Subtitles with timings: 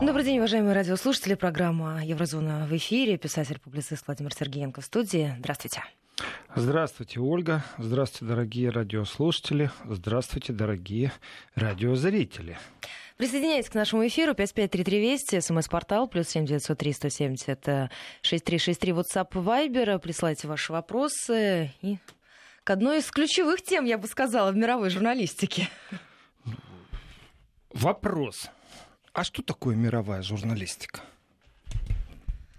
[0.00, 1.34] Добрый день, уважаемые радиослушатели.
[1.34, 3.18] Программа «Еврозона» в эфире.
[3.18, 5.34] Писатель-публицист Владимир Сергеенко в студии.
[5.38, 5.82] Здравствуйте.
[6.56, 7.62] Здравствуйте, Ольга.
[7.76, 9.70] Здравствуйте, дорогие радиослушатели.
[9.84, 11.12] Здравствуйте, дорогие
[11.54, 12.58] радиозрители.
[13.18, 17.90] Присоединяйтесь к нашему эфиру 5533 Вести, смс-портал, плюс 7903 170
[18.22, 19.98] 6363, WhatsApp, Viber.
[19.98, 21.70] Присылайте ваши вопросы.
[21.82, 21.98] И
[22.64, 25.68] к одной из ключевых тем, я бы сказала, в мировой журналистике.
[27.74, 28.50] Вопрос.
[29.14, 31.00] А что такое мировая журналистика?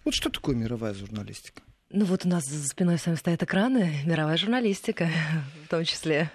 [0.06, 1.64] Вот что такое мировая журналистика?
[1.90, 5.10] Ну вот у нас за спиной с вами стоят экраны, мировая журналистика
[5.66, 6.30] в том числе.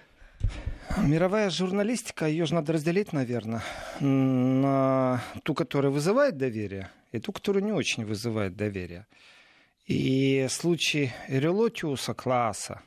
[0.97, 3.63] Мировая журналистика, ее же надо разделить, наверное,
[4.01, 9.07] на ту, которая вызывает доверие, и ту, которая не очень вызывает доверие.
[9.87, 12.83] И случай Релотиуса класса,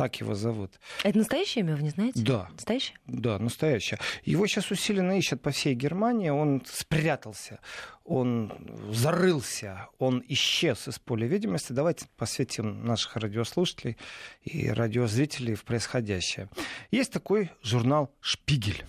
[0.00, 0.80] так его зовут.
[1.04, 2.22] Это настоящее имя, вы не знаете?
[2.22, 2.48] Да.
[2.54, 2.96] Настоящее?
[3.06, 4.00] Да, настоящее.
[4.24, 6.30] Его сейчас усиленно ищут по всей Германии.
[6.30, 7.60] Он спрятался,
[8.02, 8.50] он
[8.90, 11.74] зарылся, он исчез из поля видимости.
[11.74, 13.98] Давайте посвятим наших радиослушателей
[14.42, 16.48] и радиозрителей в происходящее.
[16.90, 18.86] Есть такой журнал «Шпигель».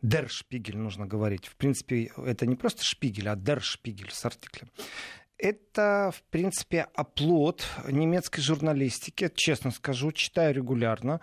[0.00, 1.44] Дер Шпигель нужно говорить.
[1.44, 4.70] В принципе, это не просто Шпигель, а Дер Шпигель с артиклем.
[5.36, 9.30] Это, в принципе, оплот немецкой журналистики.
[9.34, 11.20] Честно скажу, читаю регулярно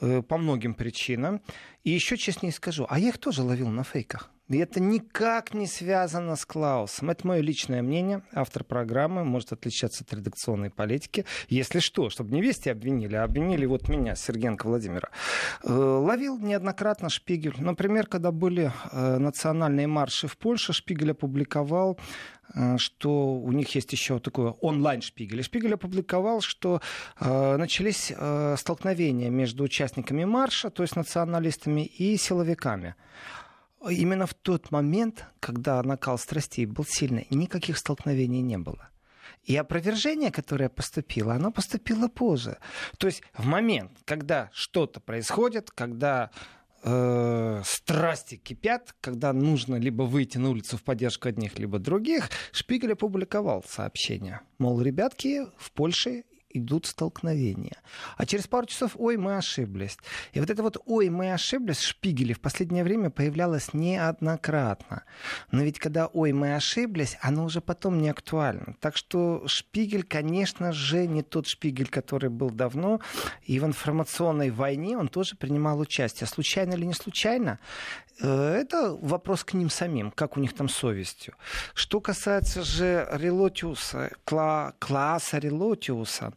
[0.00, 1.40] э, по многим причинам.
[1.84, 4.30] И еще честнее скажу, а я их тоже ловил на фейках.
[4.48, 7.10] И это никак не связано с Клаусом.
[7.10, 8.22] Это мое личное мнение.
[8.32, 11.24] Автор программы может отличаться от редакционной политики.
[11.48, 15.08] Если что, чтобы не вести обвинили, а обвинили вот меня, Сергенко Владимира.
[15.64, 17.54] Э, ловил неоднократно Шпигель.
[17.58, 21.98] Например, когда были э, национальные марши в Польше, Шпигель опубликовал
[22.54, 25.42] Э, что у них есть еще такое онлайн-шпигель.
[25.42, 26.80] Шпигель опубликовал, что
[27.20, 32.94] э, начались э, столкновения между участниками марша, то есть националистами, и силовиками.
[33.88, 38.88] Именно в тот момент, когда накал страстей был сильный, никаких столкновений не было.
[39.44, 42.58] И опровержение, которое поступило, оно поступило позже.
[42.98, 46.30] То есть в момент, когда что-то происходит, когда
[46.84, 52.92] э, страсти кипят, когда нужно либо выйти на улицу в поддержку одних, либо других, Шпигель
[52.92, 54.42] опубликовал сообщение.
[54.58, 57.76] Мол, ребятки, в Польше идут столкновения.
[58.16, 59.98] А через пару часов, ой, мы ошиблись.
[60.32, 65.04] И вот это вот, ой, мы ошиблись, в Шпигеле в последнее время появлялось неоднократно.
[65.50, 68.76] Но ведь когда, ой, мы ошиблись, оно уже потом не актуально.
[68.80, 73.00] Так что Шпигель, конечно же, не тот Шпигель, который был давно.
[73.44, 76.26] И в информационной войне он тоже принимал участие.
[76.26, 77.58] Случайно или не случайно,
[78.20, 81.34] э, это вопрос к ним самим, как у них там совестью.
[81.74, 86.32] Что касается же Релотиуса, кла класса Релотиуса,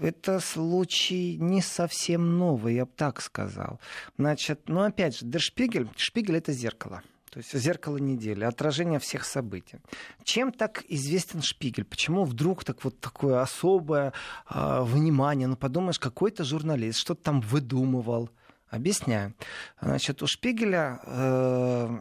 [0.00, 3.80] это случай не совсем новый, я бы так сказал.
[4.16, 7.02] Значит, ну опять же, Spiegel, Шпигель это зеркало.
[7.30, 9.78] То есть зеркало недели, отражение всех событий.
[10.24, 11.84] Чем так известен Шпигель?
[11.84, 14.12] Почему вдруг так вот такое особое
[14.52, 15.46] э, внимание?
[15.46, 18.30] Ну, подумаешь, какой-то журналист что-то там выдумывал.
[18.68, 19.34] Объясняю.
[19.80, 21.98] Значит, у Шпигеля э,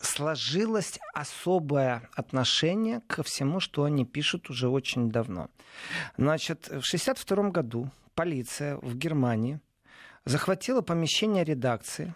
[0.00, 5.48] сложилось особое отношение ко всему, что они пишут уже очень давно.
[6.16, 9.60] Значит, в 1962 году полиция в Германии
[10.24, 12.14] захватила помещение редакции.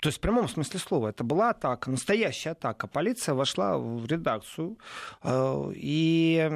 [0.00, 1.08] То есть в прямом смысле слова.
[1.08, 2.86] Это была атака, настоящая атака.
[2.86, 4.78] Полиция вошла в редакцию
[5.22, 6.50] э, и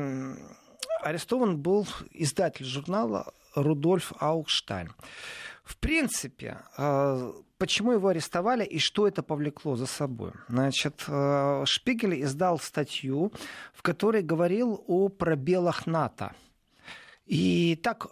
[1.02, 4.92] арестован был издатель журнала Рудольф Аукштайн.
[5.62, 7.32] В принципе, э,
[7.64, 10.32] почему его арестовали и что это повлекло за собой?
[10.48, 13.32] Значит, э, Шпигель издал статью,
[13.72, 16.34] в которой говорил о пробелах НАТО.
[17.24, 18.08] И так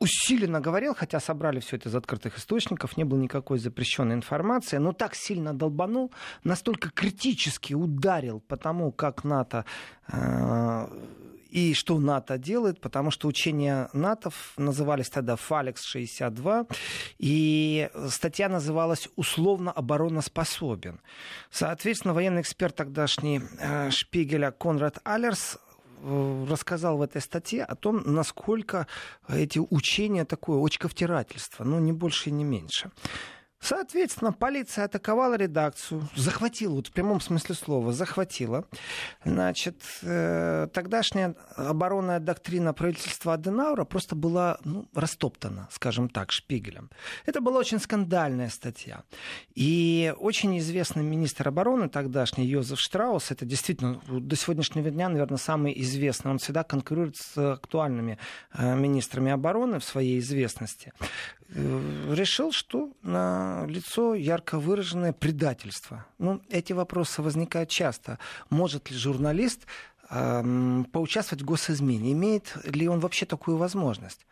[0.00, 4.92] усиленно говорил, хотя собрали все это из открытых источников, не было никакой запрещенной информации, но
[4.92, 6.10] так сильно долбанул,
[6.42, 9.64] настолько критически ударил по тому, как НАТО
[10.12, 10.88] э,
[11.52, 16.66] и что НАТО делает, потому что учения НАТО назывались тогда «Фалекс-62»,
[17.18, 21.00] и статья называлась «Условно обороноспособен».
[21.50, 25.58] Соответственно, военный эксперт тогдашний э, Шпигеля Конрад Аллерс
[26.00, 28.86] э, рассказал в этой статье о том, насколько
[29.28, 32.90] эти учения такое очковтирательство, но не больше и не меньше.
[33.62, 38.64] Соответственно, полиция атаковала редакцию, захватила, вот в прямом смысле слова, захватила.
[39.24, 46.90] Значит, э, тогдашняя оборонная доктрина правительства Аденаура просто была ну, растоптана, скажем так, шпигелем.
[47.24, 49.04] Это была очень скандальная статья.
[49.54, 55.80] И очень известный министр обороны тогдашний Йозеф Штраус, это действительно до сегодняшнего дня, наверное, самый
[55.82, 58.18] известный, он всегда конкурирует с актуальными
[58.54, 60.92] э, министрами обороны в своей известности,
[61.48, 66.06] э, решил, что на лицо ярко выраженное предательство.
[66.18, 68.18] Ну, эти вопросы возникают часто.
[68.50, 69.66] Может ли журналист
[70.10, 72.12] э, поучаствовать в госизмене?
[72.12, 74.26] Имеет ли он вообще такую возможность?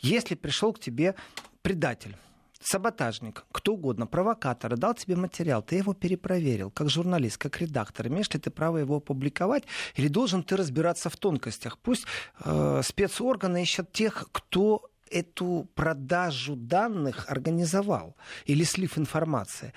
[0.00, 1.14] Если пришел к тебе
[1.62, 2.16] предатель,
[2.60, 8.30] саботажник, кто угодно, провокатор, дал тебе материал, ты его перепроверил, как журналист, как редактор, имеешь
[8.30, 11.78] ли ты право его опубликовать, или должен ты разбираться в тонкостях?
[11.78, 12.06] Пусть
[12.44, 18.16] э, спецорганы ищут тех, кто эту продажу данных организовал
[18.46, 19.72] или слив информации.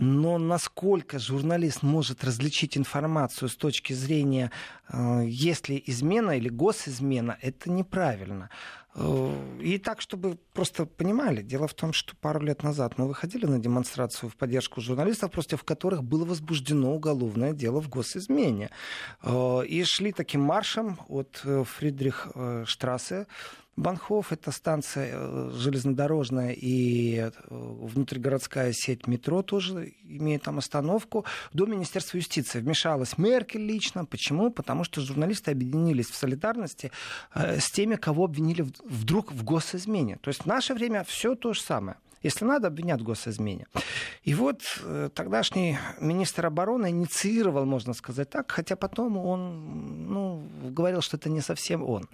[0.00, 4.52] Но насколько журналист может различить информацию с точки зрения,
[4.92, 8.48] э, если измена или госизмена, это неправильно.
[8.94, 13.46] Э, и так, чтобы просто понимали, дело в том, что пару лет назад мы выходили
[13.46, 18.70] на демонстрацию в поддержку журналистов, против которых было возбуждено уголовное дело в госизмене.
[19.24, 22.28] Э, и шли таким маршем от Фридрих
[22.66, 23.26] Штрассе
[23.78, 31.24] Банхоф— это станция э, железнодорожная и э, внутригородская сеть метро тоже имеет там остановку.
[31.52, 34.04] До Министерства юстиции вмешалась Меркель лично.
[34.04, 34.50] Почему?
[34.50, 36.90] Потому что журналисты объединились в солидарности
[37.34, 40.16] э, с теми, кого обвинили вдруг в госизмене.
[40.22, 41.98] То есть в наше время все то же самое.
[42.24, 43.68] Если надо, обвинят в госизмене.
[44.24, 44.60] И вот
[45.14, 51.40] тогдашний министр обороны инициировал, можно сказать так, хотя потом он ну, говорил, что это не
[51.40, 52.08] совсем он.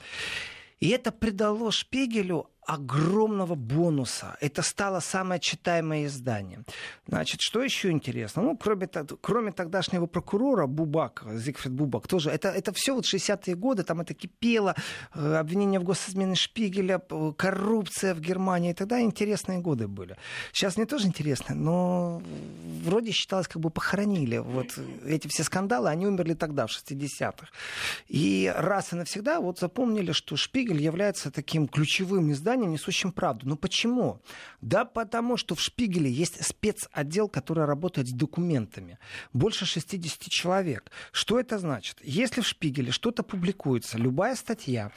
[0.84, 4.36] И это придало Шпигелю огромного бонуса.
[4.40, 6.64] Это стало самое читаемое издание.
[7.06, 8.42] Значит, что еще интересно?
[8.42, 8.88] Ну, кроме,
[9.20, 14.14] кроме тогдашнего прокурора Бубак, Зигфрид Бубак, тоже, это, это все вот 60-е годы, там это
[14.14, 14.74] кипело,
[15.14, 17.00] э, обвинения в госизмене Шпигеля,
[17.36, 20.16] коррупция в Германии, тогда интересные годы были.
[20.52, 22.22] Сейчас мне тоже интересно, но
[22.82, 27.48] вроде считалось, как бы похоронили вот эти все скандалы, они умерли тогда, в 60-х.
[28.08, 33.48] И раз и навсегда вот запомнили, что Шпигель является таким ключевым изданием, изданием, несущим правду.
[33.48, 34.20] Но почему?
[34.60, 38.98] Да потому, что в Шпигеле есть спецотдел, который работает с документами.
[39.32, 40.90] Больше 60 человек.
[41.12, 41.98] Что это значит?
[42.02, 44.90] Если в Шпигеле что-то публикуется, любая статья,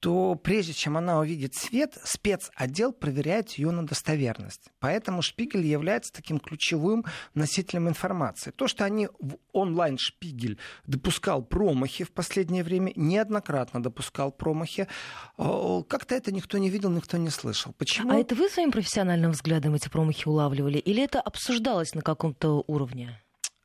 [0.00, 4.70] то прежде чем она увидит свет, спецотдел проверяет ее на достоверность.
[4.78, 7.04] Поэтому Шпигель является таким ключевым
[7.34, 8.50] носителем информации.
[8.50, 14.86] То, что они в онлайн Шпигель допускал промахи в последнее время, неоднократно допускал промахи,
[15.36, 17.72] э, как-то это никто не видел, никто не слышал.
[17.76, 18.12] Почему?
[18.12, 20.78] А это вы своим профессиональным взглядом эти промахи улавливали?
[20.78, 23.20] Или это обсуждалось на каком-то уровне?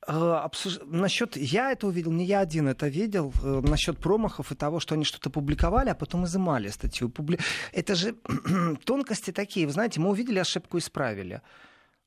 [0.07, 0.79] Э, обсуж...
[0.85, 3.33] Насчет я это увидел, не я один это видел.
[3.43, 7.09] Э, насчет промахов и того, что они что-то публиковали, а потом изымали статью.
[7.09, 7.39] Публи...
[7.71, 8.15] Это же
[8.85, 9.65] тонкости такие.
[9.65, 11.41] Вы знаете, мы увидели ошибку, исправили.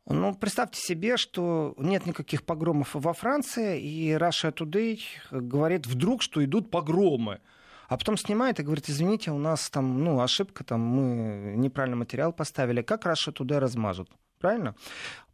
[0.09, 5.01] Ну, представьте себе, что нет никаких погромов во Франции, и Russia Today
[5.33, 7.41] говорит вдруг, что идут погромы.
[7.89, 12.33] А потом снимает и говорит, извините, у нас там, ну, ошибка, там, мы неправильный материал
[12.33, 12.83] поставили.
[12.83, 14.09] Как Russia Today размажут?
[14.39, 14.75] Правильно?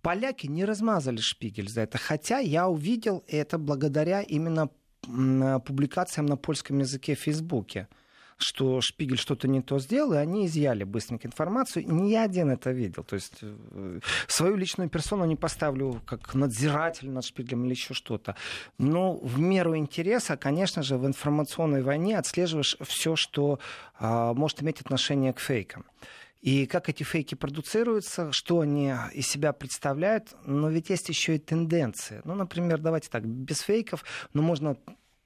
[0.02, 4.68] Поляки не размазали шпигель за это, хотя я увидел это благодаря именно
[5.02, 7.88] публикациям на польском языке в Фейсбуке
[8.42, 11.90] что Шпигель что-то не то сделал, и они изъяли быстренько информацию.
[11.90, 13.04] Не я один это видел.
[13.04, 18.36] То есть э, свою личную персону не поставлю как надзиратель над Шпигелем или еще что-то.
[18.78, 23.58] Но в меру интереса, конечно же, в информационной войне отслеживаешь все, что
[23.98, 25.84] а, может иметь отношение к фейкам
[26.42, 30.34] и как эти фейки продуцируются, что они из себя представляют.
[30.44, 32.20] Но ведь есть еще и тенденции.
[32.24, 34.04] Ну, например, давайте так, без фейков,
[34.34, 34.76] но можно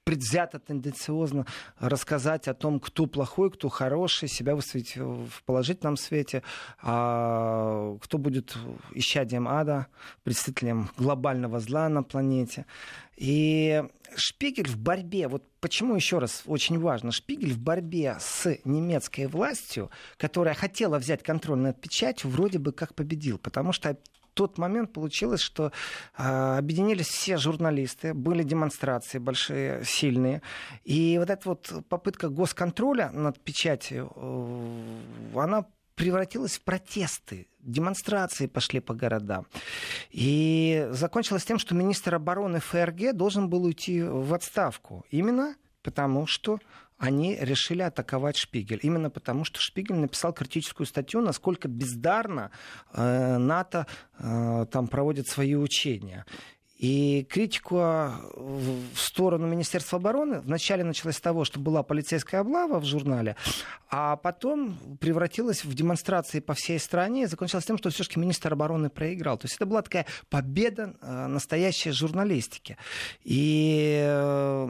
[0.06, 1.46] предвзято, тенденциозно
[1.80, 6.44] рассказать о том, кто плохой, кто хороший, себя выставить в положительном свете,
[6.80, 8.56] а кто будет
[8.92, 9.88] исчадием ада,
[10.22, 12.66] представителем глобального зла на планете.
[13.16, 13.82] И
[14.14, 19.90] Шпигель в борьбе, вот почему еще раз очень важно, Шпигель в борьбе с немецкой властью,
[20.18, 23.98] которая хотела взять контроль над печатью, вроде бы как победил, потому что
[24.36, 25.72] тот момент получилось, что
[26.16, 30.42] э, объединились все журналисты, были демонстрации большие, сильные.
[30.84, 35.64] И вот эта вот попытка госконтроля над печатью, э, она
[35.94, 37.48] превратилась в протесты.
[37.60, 39.46] Демонстрации пошли по городам.
[40.10, 45.06] И закончилось тем, что министр обороны ФРГ должен был уйти в отставку.
[45.10, 46.58] Именно потому, что
[46.98, 48.80] они решили атаковать Шпигель.
[48.82, 52.50] Именно потому, что Шпигель написал критическую статью, насколько бездарно
[52.92, 53.86] э, НАТО
[54.18, 56.24] э, там проводит свои учения.
[56.78, 62.84] И критику в сторону Министерства обороны вначале началась с того, что была полицейская облава в
[62.84, 63.36] журнале,
[63.88, 68.90] а потом превратилась в демонстрации по всей стране и закончилась тем, что все-таки министр обороны
[68.90, 69.38] проиграл.
[69.38, 72.76] То есть это была такая победа э, настоящей журналистики.
[73.24, 74.66] И, э,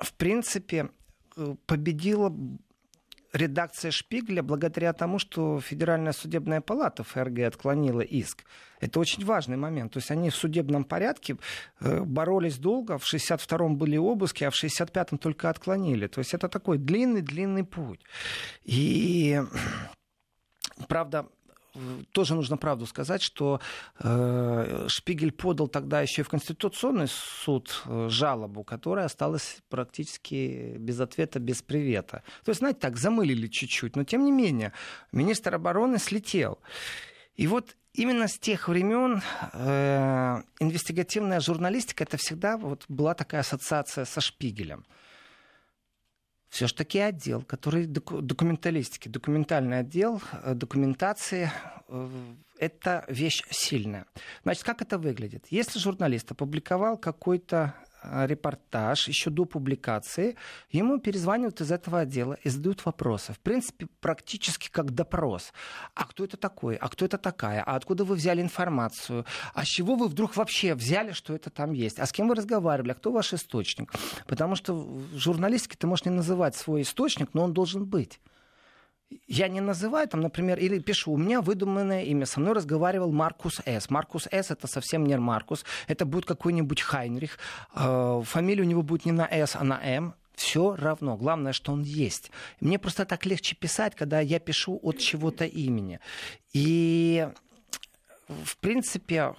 [0.00, 0.88] в принципе,
[1.66, 2.32] победила
[3.32, 8.44] редакция Шпигеля, благодаря тому, что Федеральная судебная палата ФРГ отклонила иск,
[8.80, 9.92] это очень важный момент.
[9.92, 11.36] То есть они в судебном порядке
[11.80, 16.06] э, боролись долго, в 62-м были обыски, а в 65-м только отклонили.
[16.06, 18.00] То есть это такой длинный-длинный путь.
[18.64, 19.40] И
[20.88, 21.26] правда,
[22.12, 23.60] тоже нужно правду сказать, что
[24.00, 31.00] э, Шпигель подал тогда еще и в Конституционный суд э, жалобу, которая осталась практически без
[31.00, 32.22] ответа, без привета.
[32.44, 34.72] То есть, знаете, так, замылили чуть-чуть, но тем не менее,
[35.12, 36.58] министр обороны слетел.
[37.36, 39.22] И вот именно с тех времен
[39.52, 44.84] э, инвестигативная журналистика это всегда вот была такая ассоциация со Шпигелем
[46.48, 51.50] все же таки отдел, который документалистики, документальный отдел э, документации,
[51.88, 52.08] э,
[52.58, 54.06] это вещь сильная.
[54.42, 55.46] Значит, как это выглядит?
[55.50, 60.36] Если журналист опубликовал какой-то репортаж еще до публикации,
[60.70, 63.32] ему перезванивают из этого отдела и задают вопросы.
[63.32, 65.52] В принципе, практически как допрос.
[65.94, 66.76] А кто это такой?
[66.76, 67.62] А кто это такая?
[67.62, 69.24] А откуда вы взяли информацию?
[69.54, 71.98] А с чего вы вдруг вообще взяли, что это там есть?
[71.98, 72.92] А с кем вы разговаривали?
[72.92, 73.92] А кто ваш источник?
[74.26, 78.20] Потому что в журналистике ты можешь не называть свой источник, но он должен быть
[79.26, 83.60] я не называю там, например, или пишу, у меня выдуманное имя, со мной разговаривал Маркус
[83.64, 83.90] С.
[83.90, 84.50] Маркус С.
[84.50, 87.38] это совсем не Маркус, это будет какой-нибудь Хайнрих,
[87.74, 91.16] э, фамилия у него будет не на С, а на М, все равно.
[91.16, 92.30] Главное, что он есть.
[92.60, 95.98] Мне просто так легче писать, когда я пишу от чего-то имени.
[96.52, 97.28] И
[98.28, 99.34] в принципе,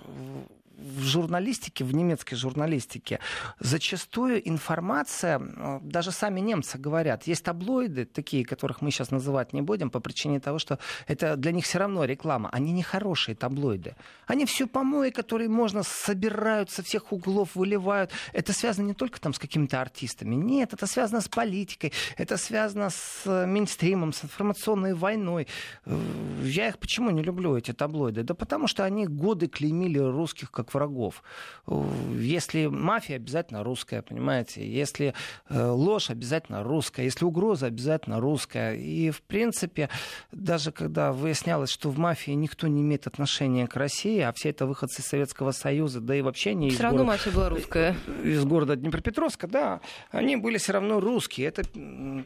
[0.79, 3.19] в журналистике, в немецкой журналистике,
[3.59, 9.61] зачастую информация, э, даже сами немцы говорят, есть таблоиды, такие, которых мы сейчас называть не
[9.61, 12.49] будем, по причине того, что это для них все равно реклама.
[12.51, 13.95] Они не хорошие таблоиды.
[14.27, 18.11] Они все помои, которые можно собирают со всех углов, выливают.
[18.33, 20.35] Это связано не только там с какими-то артистами.
[20.35, 25.47] Нет, это связано с политикой, это связано с э, мейнстримом, с информационной войной.
[25.85, 25.99] Э,
[26.43, 28.23] я их почему не люблю, эти таблоиды?
[28.23, 31.23] Да потому что они годы клеймили русских как врагов.
[31.67, 34.67] Если мафия, обязательно русская, понимаете?
[34.67, 35.13] Если
[35.49, 37.05] э, ложь, обязательно русская.
[37.05, 38.75] Если угроза, обязательно русская.
[38.75, 39.89] И, в принципе,
[40.31, 44.65] даже когда выяснялось, что в мафии никто не имеет отношения к России, а все это
[44.65, 47.95] выходцы из Советского Союза, да и вообще не из Все равно мафия была русская.
[48.23, 49.81] Из города Днепропетровска, да.
[50.11, 51.47] Они были все равно русские.
[51.47, 51.63] Это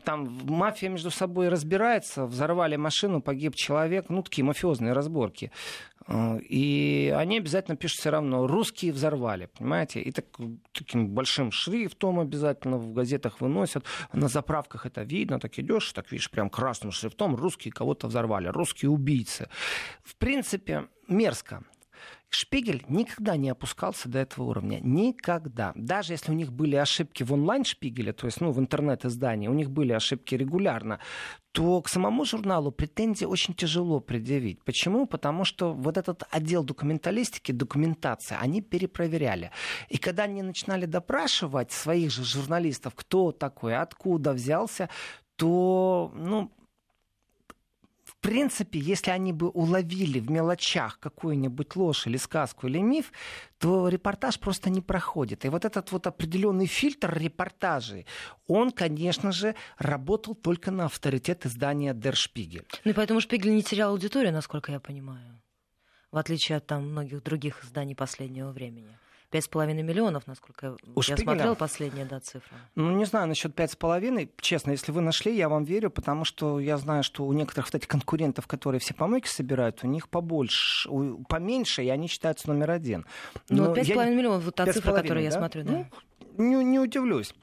[0.04, 4.06] там мафия между собой разбирается, взорвали машину, погиб человек.
[4.10, 5.52] Ну, такие мафиозные разборки.
[6.08, 10.02] Э, и они обязательно пишут все равно «русские взорвали», понимаете?
[10.02, 10.26] И так,
[10.72, 13.86] таким большим шрифтом обязательно в газетах выносят.
[14.14, 18.90] На заправках это видно, так идешь, так видишь, прям красным шрифтом «русские кого-то взорвали», «русские
[18.90, 19.50] убийцы».
[20.04, 21.64] В принципе, мерзко.
[22.36, 24.80] Шпигель никогда не опускался до этого уровня.
[24.82, 25.72] Никогда.
[25.76, 29.70] Даже если у них были ошибки в онлайн-шпигеле, то есть ну, в интернет-издании, у них
[29.70, 31.00] были ошибки регулярно,
[31.52, 34.64] то к самому журналу претензии очень тяжело предъявить.
[34.64, 35.06] Почему?
[35.06, 39.52] Потому что вот этот отдел документалистики, документация, они перепроверяли.
[39.90, 44.90] И когда они начинали допрашивать своих же журналистов, кто такой, откуда взялся,
[45.36, 46.52] то, ну,
[48.24, 53.12] принципе, если они бы уловили в мелочах какую-нибудь ложь или сказку или миф,
[53.60, 55.46] то репортаж просто не проходит.
[55.46, 58.06] И вот этот вот определенный фильтр репортажей,
[58.48, 62.66] он, конечно же, работал только на авторитет издания Der Spiegel.
[62.86, 65.42] Ну и поэтому Шпигель не терял аудиторию, насколько я понимаю,
[66.12, 68.98] в отличие от там многих других изданий последнего времени.
[69.34, 71.24] Пять с половиной миллионов, насколько У я Шпигеля?
[71.24, 72.56] смотрел последняя да, цифра.
[72.76, 74.30] Ну, не знаю насчет пять с половиной.
[74.40, 77.88] Честно, если вы нашли, я вам верю, потому что я знаю, что у некоторых этих
[77.88, 80.88] конкурентов, которые все помойки собирают, у них побольше,
[81.28, 83.08] поменьше, и они считаются номер один.
[83.50, 85.22] Ну, пять с половиной миллионов, вот та цифра, которую да?
[85.22, 85.90] я смотрю, да.
[86.38, 87.34] Ну, не, не удивлюсь.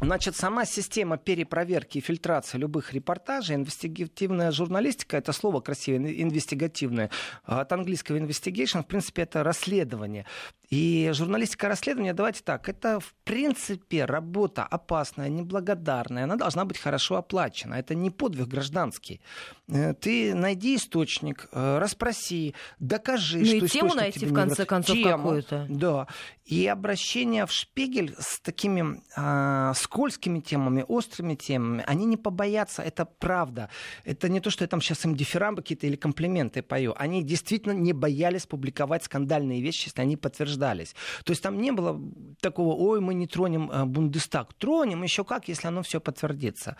[0.00, 7.10] Значит, сама система перепроверки и фильтрации любых репортажей, инвестигативная журналистика, это слово красивое, инвестигативное,
[7.44, 10.26] от английского investigation, в принципе, это расследование.
[10.74, 17.14] И журналистика расследования, давайте так, это в принципе работа опасная, неблагодарная, она должна быть хорошо
[17.14, 17.74] оплачена.
[17.74, 19.20] Это не подвиг гражданский.
[19.68, 24.98] Э, ты найди источник, э, расспроси, докажи, ну, что и тему найти, в конце концов,
[25.00, 25.66] какую-то.
[25.68, 26.08] Да.
[26.44, 33.06] И обращение в Шпигель с такими а, скользкими темами, острыми темами, они не побоятся, это
[33.06, 33.70] правда.
[34.04, 36.94] Это не то, что я там сейчас им дифирамбы какие-то или комплименты пою.
[36.98, 40.18] Они действительно не боялись публиковать скандальные вещи, если они
[40.64, 40.94] подтверждались.
[41.24, 42.00] То есть там не было
[42.40, 44.54] такого, ой, мы не тронем а, Бундестаг.
[44.54, 46.76] Тронем еще как, если оно все подтвердится.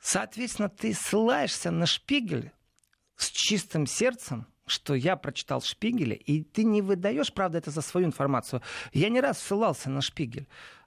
[0.00, 2.52] Соответственно, ты ссылаешься на Шпигель
[3.16, 8.06] с чистым сердцем, что я прочитал Шпигеля, и ты не выдаешь, правда, это за свою
[8.06, 8.62] информацию.
[8.92, 10.46] Я не раз ссылался на Шпигель.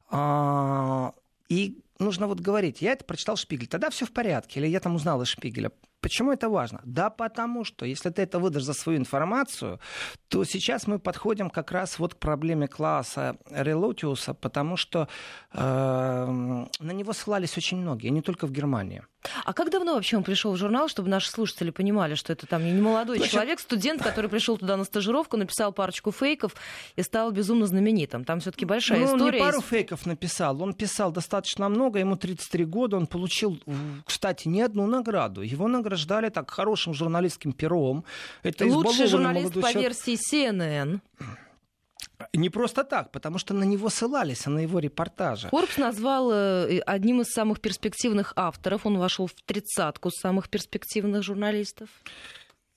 [0.09, 1.13] А,
[1.49, 4.95] и нужно вот говорить, я это прочитал Шпигель, тогда все в порядке, или я там
[4.95, 5.71] узнал из Шпигеля.
[6.03, 6.81] Почему это важно?
[6.83, 9.79] Да потому что, если ты это выдашь за свою информацию,
[10.27, 15.07] то сейчас мы подходим как раз вот к проблеме класса Релотиуса, потому что
[15.53, 16.25] э,
[16.79, 19.01] на него ссылались очень многие, не только в Германии.
[19.45, 22.65] А как давно вообще он пришел в журнал, чтобы наши слушатели понимали, что это там
[22.65, 23.33] не молодой Значит...
[23.33, 26.55] человек, студент, который пришел туда на стажировку, написал парочку фейков
[26.95, 28.25] и стал безумно знаменитым?
[28.25, 29.23] Там все-таки большая ну, история.
[29.23, 29.69] Он не пару есть...
[29.69, 33.59] фейков написал, он писал достаточно много, ему 33 года, он получил,
[34.05, 35.41] кстати, не одну награду.
[35.41, 38.03] Его награждали так хорошим журналистским пером.
[38.43, 39.81] Это Лучший журналист по человек...
[39.81, 40.99] версии CNN.
[42.33, 45.49] Не просто так, потому что на него ссылались, а на его репортажи.
[45.49, 48.85] Форбс назвал э, одним из самых перспективных авторов.
[48.85, 51.89] Он вошел в тридцатку самых перспективных журналистов.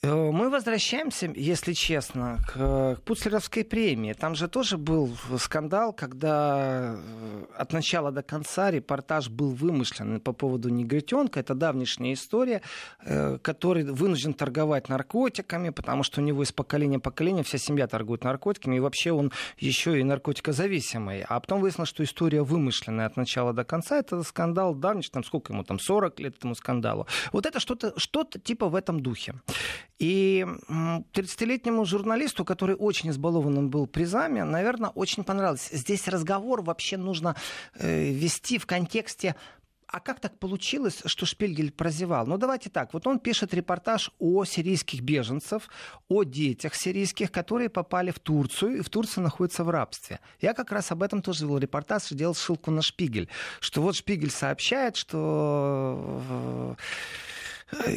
[0.02, 4.12] Э, мы возвращаемся, если честно, к, к Пуцлеровской премии.
[4.12, 10.32] Там же тоже был скандал, когда э, от начала до конца репортаж был вымышлен по
[10.32, 11.40] поводу негритенка.
[11.40, 12.62] Это давнишняя история,
[13.04, 17.86] э, который вынужден торговать наркотиками, потому что у него из поколения в поколение вся семья
[17.86, 21.24] торгует наркотиками, и вообще он еще и наркотикозависимый.
[21.26, 23.98] А потом выяснилось, что история вымышленная от начала до конца.
[23.98, 27.06] Это скандал давнишний, там сколько ему, там 40 лет этому скандалу.
[27.32, 29.34] Вот это что-то что типа в этом духе.
[29.98, 35.70] И 30-летнему журналисту, который очень избалованным был призами, наверное, очень понравилось.
[35.72, 37.34] Здесь разговор вообще нужно
[37.74, 39.36] э, вести в контексте
[39.88, 42.26] а как так получилось, что Шпильгель прозевал?
[42.26, 42.92] Ну, давайте так.
[42.92, 45.68] Вот он пишет репортаж о сирийских беженцев,
[46.08, 50.20] о детях сирийских, которые попали в Турцию и в Турции находятся в рабстве.
[50.40, 53.28] Я как раз об этом тоже делал репортаж делал ссылку на Шпигель.
[53.60, 56.74] Что вот Шпигель сообщает, что э,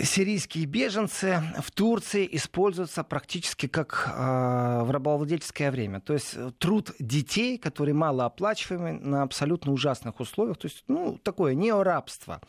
[0.03, 6.01] сирийские беженцы в Турции используются практически как э, в рабовладельческое время.
[6.01, 10.57] То есть э, труд детей, который малооплачиваемый на абсолютно ужасных условиях.
[10.57, 12.41] То есть, ну, такое неорабство.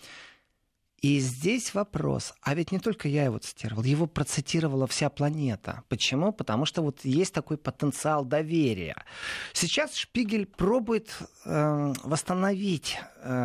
[1.00, 5.82] И здесь вопрос, а ведь не только я его цитировал, его процитировала вся планета.
[5.88, 6.30] Почему?
[6.30, 8.96] Потому что вот есть такой потенциал доверия.
[9.54, 11.10] Сейчас Шпигель пробует
[11.46, 12.98] э, восстановить,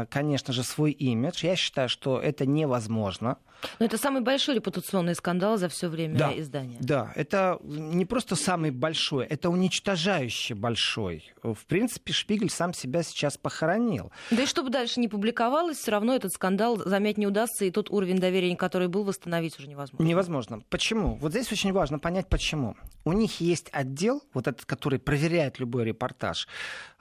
[0.10, 1.46] конечно же, свой имидж.
[1.46, 3.38] Я считаю, что это невозможно.
[3.80, 6.78] Но это самый большой репутационный скандал за все время да, издания.
[6.80, 11.34] Да, это не просто самый большой, это уничтожающий большой.
[11.42, 14.12] В принципе, Шпигель сам себя сейчас похоронил.
[14.32, 17.90] Да и чтобы дальше не публиковалось, все равно этот скандал замять не удастся, и тот
[17.90, 20.04] уровень доверия, который был, восстановить уже невозможно.
[20.04, 20.62] Невозможно.
[20.70, 21.16] Почему?
[21.16, 22.76] Вот здесь очень важно понять, почему.
[23.04, 26.48] У них есть отдел, вот этот, который проверяет любой репортаж.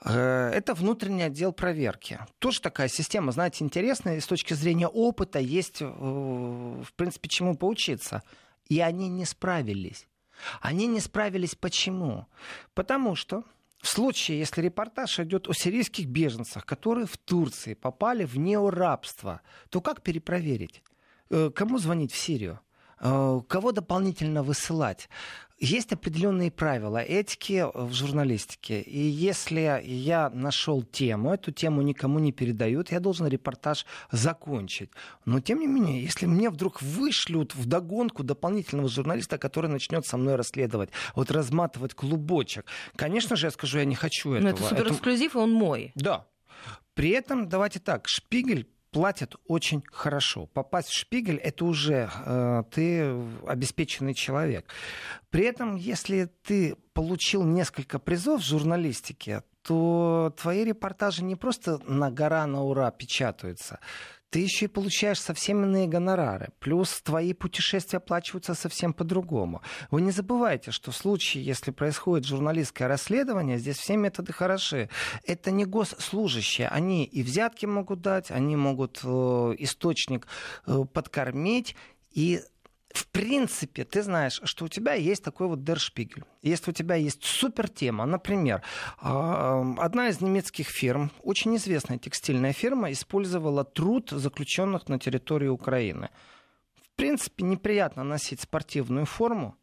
[0.04, 2.20] Э, это внутренний отдел проверки.
[2.38, 4.20] Тоже такая система, знаете, интересная.
[4.20, 8.22] С точки зрения опыта есть э, в принципе, чему поучиться.
[8.68, 10.06] И они не справились.
[10.60, 12.26] Они не справились почему?
[12.74, 13.44] Потому что
[13.80, 19.40] в случае, если репортаж идет о сирийских беженцах, которые в Турции попали в неорабство,
[19.70, 20.82] то как перепроверить?
[21.30, 22.60] Э, кому звонить в Сирию?
[23.00, 25.10] Кого дополнительно высылать?
[25.64, 28.83] Есть определенные правила этики в журналистике.
[28.83, 34.90] И если я нашел тему, эту тему никому не передают, я должен репортаж закончить.
[35.24, 40.18] Но тем не менее, если мне вдруг вышлют в догонку дополнительного журналиста, который начнет со
[40.18, 44.50] мной расследовать, вот разматывать клубочек, конечно же, я скажу, я не хочу этого.
[44.50, 45.38] Но это суперэксклюзив, это...
[45.38, 45.92] и он мой.
[45.94, 46.27] Да.
[46.92, 50.46] При этом, давайте так, Шпигель платят очень хорошо.
[50.46, 53.12] Попасть в Шпигель это уже э, ты
[53.44, 54.66] обеспеченный человек.
[55.30, 62.12] При этом, если ты получил несколько призов в журналистике, то твои репортажи не просто на
[62.12, 63.80] гора на ура печатаются
[64.35, 66.49] ты еще и получаешь совсем иные гонорары.
[66.59, 69.62] Плюс твои путешествия оплачиваются совсем по-другому.
[69.92, 74.90] Вы не забывайте, что в случае, если происходит журналистское расследование, здесь все методы хороши.
[75.25, 76.66] Это не госслужащие.
[76.66, 80.27] Они и взятки могут дать, они могут э, источник
[80.66, 81.77] э, подкормить.
[82.11, 82.40] И
[82.94, 86.22] в принципе, ты знаешь, что у тебя есть такой вот Дершпигель.
[86.42, 88.62] Если у тебя есть супер тема, например,
[89.00, 96.11] одна из немецких фирм, очень известная текстильная фирма, использовала труд заключенных на территории Украины.
[96.76, 99.57] В принципе, неприятно носить спортивную форму,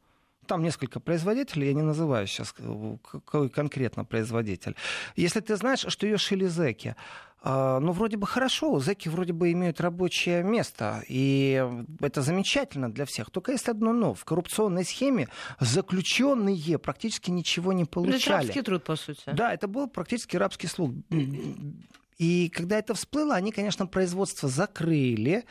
[0.46, 4.76] там несколько производителей, я не называю сейчас э, какой конкретно производитель.
[5.16, 6.96] Если ты знаешь, что ее шили зеки, а,
[7.44, 11.66] ну, вроде бы хорошо, зэки вроде бы имеют рабочее место, и
[12.00, 13.32] это замечательно для всех.
[13.32, 14.14] Только есть одно но.
[14.14, 15.28] В коррупционной схеме
[15.60, 18.22] заключенные практически ничего не получали.
[18.22, 19.22] Это рабский труд, по сути.
[19.26, 20.94] Да, это был практически рабский слуг.
[22.22, 25.44] И когда это всплыло, они, конечно, производство закрыли,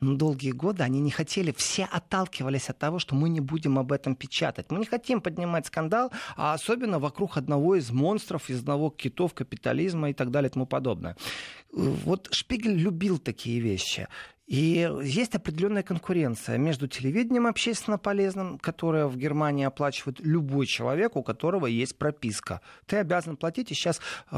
[0.00, 3.92] но долгие годы они не хотели, все отталкивались от того, что мы не будем об
[3.92, 4.70] этом печатать.
[4.70, 10.10] Мы не хотим поднимать скандал, а особенно вокруг одного из монстров, из одного китов капитализма
[10.10, 11.16] и так далее и тому подобное.
[11.72, 14.06] Вот Шпигель любил такие вещи.
[14.48, 21.22] И есть определенная конкуренция между телевидением общественно полезным, которое в Германии оплачивает любой человек, у
[21.22, 22.62] которого есть прописка.
[22.86, 24.36] Ты обязан платить, и сейчас э,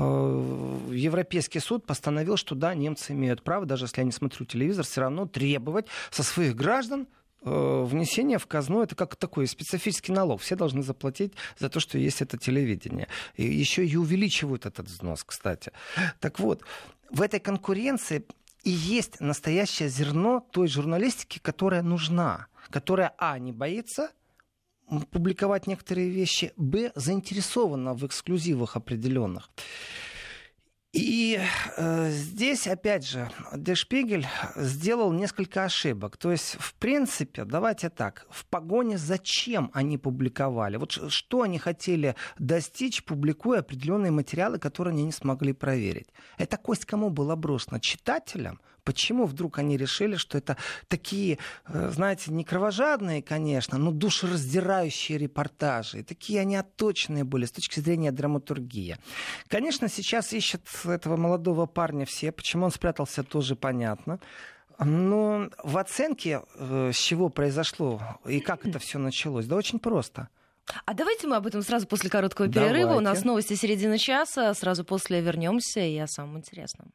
[0.90, 5.02] Европейский суд постановил, что да, немцы имеют право, даже если я не смотрю телевизор, все
[5.02, 7.06] равно требовать со своих граждан
[7.44, 10.40] э, внесение в казну это как такой специфический налог.
[10.40, 13.06] Все должны заплатить за то, что есть это телевидение.
[13.36, 15.70] И еще и увеличивают этот взнос, кстати.
[16.18, 16.64] Так вот,
[17.10, 18.24] в этой конкуренции
[18.62, 24.10] и есть настоящее зерно той журналистики, которая нужна, которая, а, не боится
[25.10, 29.50] публиковать некоторые вещи, б, заинтересована в эксклюзивах определенных.
[30.92, 31.38] И
[31.76, 34.26] э, здесь, опять же, Дешпигель
[34.56, 36.16] сделал несколько ошибок.
[36.16, 40.78] То есть, в принципе, давайте так, в погоне зачем они публиковали?
[40.78, 46.08] Вот что они хотели достичь, публикуя определенные материалы, которые они не смогли проверить?
[46.38, 47.78] Это кость кому была брошена?
[47.78, 48.60] Читателям?
[48.84, 50.56] Почему вдруг они решили, что это
[50.88, 56.02] такие, э, знаете, не кровожадные, конечно, но душераздирающие репортажи.
[56.02, 58.96] Такие они отточенные были с точки зрения драматургии.
[59.48, 62.32] Конечно, сейчас ищут этого молодого парня все.
[62.32, 64.20] Почему он спрятался, тоже понятно.
[64.78, 70.28] Но в оценке, э, с чего произошло и как это все началось, да очень просто.
[70.86, 72.90] А давайте мы об этом сразу после короткого перерыва.
[72.90, 72.98] Давайте.
[72.98, 74.54] У нас новости середины часа.
[74.54, 76.92] Сразу после вернемся и о самом интересном.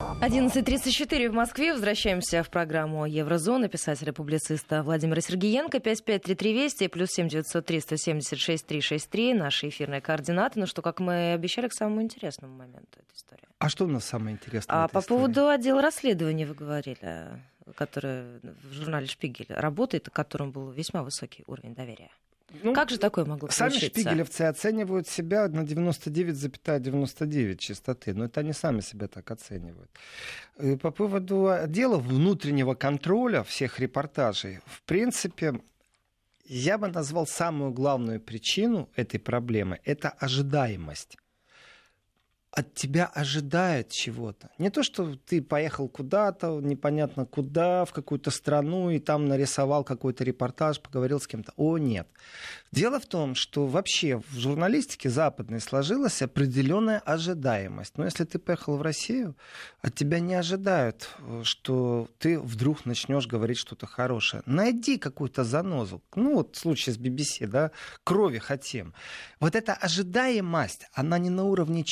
[0.00, 1.72] 11.34 в Москве.
[1.72, 3.68] Возвращаемся в программу Еврозона.
[3.68, 5.80] Писателя-публициста Владимира Сергеенко.
[5.80, 9.34] 5533 Вести плюс 7903 176 363.
[9.34, 10.60] Наши эфирные координаты.
[10.60, 13.42] Ну что, как мы обещали, к самому интересному моменту этой истории.
[13.58, 14.84] А что у нас самое интересное?
[14.84, 15.18] А по истории?
[15.18, 17.42] поводу отдела расследования вы говорили,
[17.74, 22.10] который в журнале «Шпигель» работает, и которым был весьма высокий уровень доверия.
[22.62, 23.94] Ну, как же такое могло сами случиться?
[23.94, 29.90] Сами шпигелевцы оценивают себя на 99,99 ,99 чистоты, но это они сами себя так оценивают.
[30.58, 35.60] И по поводу дела внутреннего контроля всех репортажей, в принципе,
[36.46, 41.18] я бы назвал самую главную причину этой проблемы– это ожидаемость
[42.50, 44.50] от тебя ожидают чего-то.
[44.58, 50.24] Не то, что ты поехал куда-то, непонятно куда, в какую-то страну, и там нарисовал какой-то
[50.24, 51.52] репортаж, поговорил с кем-то.
[51.56, 52.08] О, нет.
[52.72, 57.96] Дело в том, что вообще в журналистике западной сложилась определенная ожидаемость.
[57.96, 59.36] Но если ты поехал в Россию,
[59.80, 61.08] от тебя не ожидают,
[61.42, 64.42] что ты вдруг начнешь говорить что-то хорошее.
[64.46, 66.02] Найди какую-то занозу.
[66.14, 67.70] Ну, вот случай с BBC, да,
[68.04, 68.94] крови хотим.
[69.40, 71.84] Вот эта ожидаемость, она не на уровне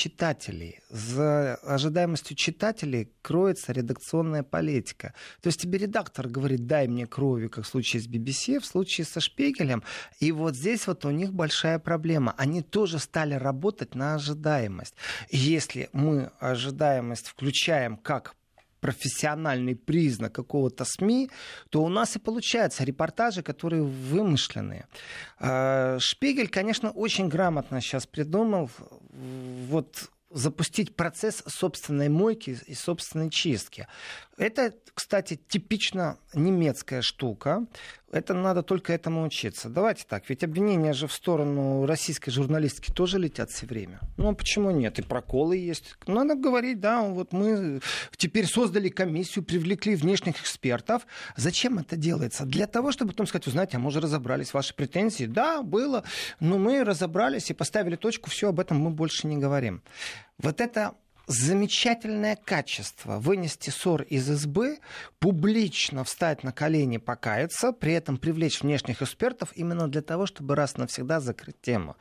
[0.46, 0.80] читателей.
[0.90, 5.14] За ожидаемостью читателей кроется редакционная политика.
[5.40, 9.04] То есть тебе редактор говорит, дай мне крови, как в случае с BBC, в случае
[9.04, 9.82] со Шпигелем.
[10.20, 12.34] И вот здесь вот у них большая проблема.
[12.38, 14.94] Они тоже стали работать на ожидаемость.
[15.30, 18.34] если мы ожидаемость включаем как
[18.80, 21.30] профессиональный признак какого-то СМИ,
[21.70, 24.86] то у нас и получаются репортажи, которые вымышленные.
[25.40, 28.70] А, Шпигель, конечно, очень грамотно сейчас придумал
[29.68, 33.88] вот запустить процесс собственной мойки и собственной чистки.
[34.38, 37.66] Это, кстати, типично немецкая штука.
[38.12, 39.68] Это надо только этому учиться.
[39.68, 44.00] Давайте так, ведь обвинения же в сторону российской журналистики тоже летят все время.
[44.16, 44.98] Ну, а почему нет?
[44.98, 45.96] И проколы есть.
[46.06, 47.80] Надо говорить, да, вот мы
[48.16, 51.06] теперь создали комиссию, привлекли внешних экспертов.
[51.36, 52.44] Зачем это делается?
[52.44, 55.24] Для того, чтобы потом сказать, знаете, а мы уже разобрались, ваши претензии.
[55.24, 56.04] Да, было,
[56.40, 59.82] но мы разобрались и поставили точку, все, об этом мы больше не говорим.
[60.38, 60.94] Вот это
[61.26, 64.78] замечательное качество вынести ссор из избы,
[65.18, 70.76] публично встать на колени, покаяться, при этом привлечь внешних экспертов именно для того, чтобы раз
[70.76, 71.96] навсегда закрыть тему.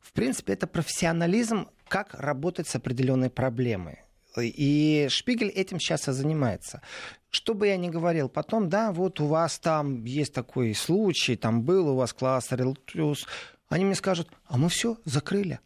[0.00, 4.00] В принципе, это профессионализм, как работать с определенной проблемой.
[4.36, 6.82] И Шпигель этим сейчас и занимается.
[7.30, 11.62] Что бы я ни говорил потом, да, вот у вас там есть такой случай, там
[11.62, 13.26] был у вас класс Релтриус,
[13.68, 15.60] они мне скажут, а мы все закрыли.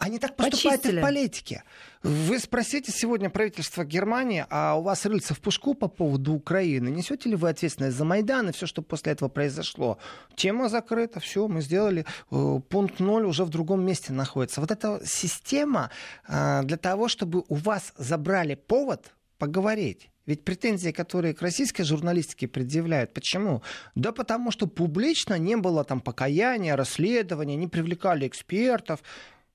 [0.00, 0.96] Они так поступают Почистили.
[0.96, 1.62] и в политике.
[2.02, 6.88] Вы спросите сегодня правительство Германии, а у вас рыльца в пушку по поводу Украины.
[6.88, 9.98] Несете ли вы ответственность за Майдан и все, что после этого произошло?
[10.36, 12.06] Тема закрыта, все, мы сделали.
[12.30, 14.62] Э, пункт ноль уже в другом месте находится.
[14.62, 15.90] Вот эта система
[16.26, 20.08] э, для того, чтобы у вас забрали повод поговорить.
[20.24, 23.62] Ведь претензии, которые к российской журналистике предъявляют, почему?
[23.94, 29.02] Да потому что публично не было там покаяния, расследования, не привлекали экспертов.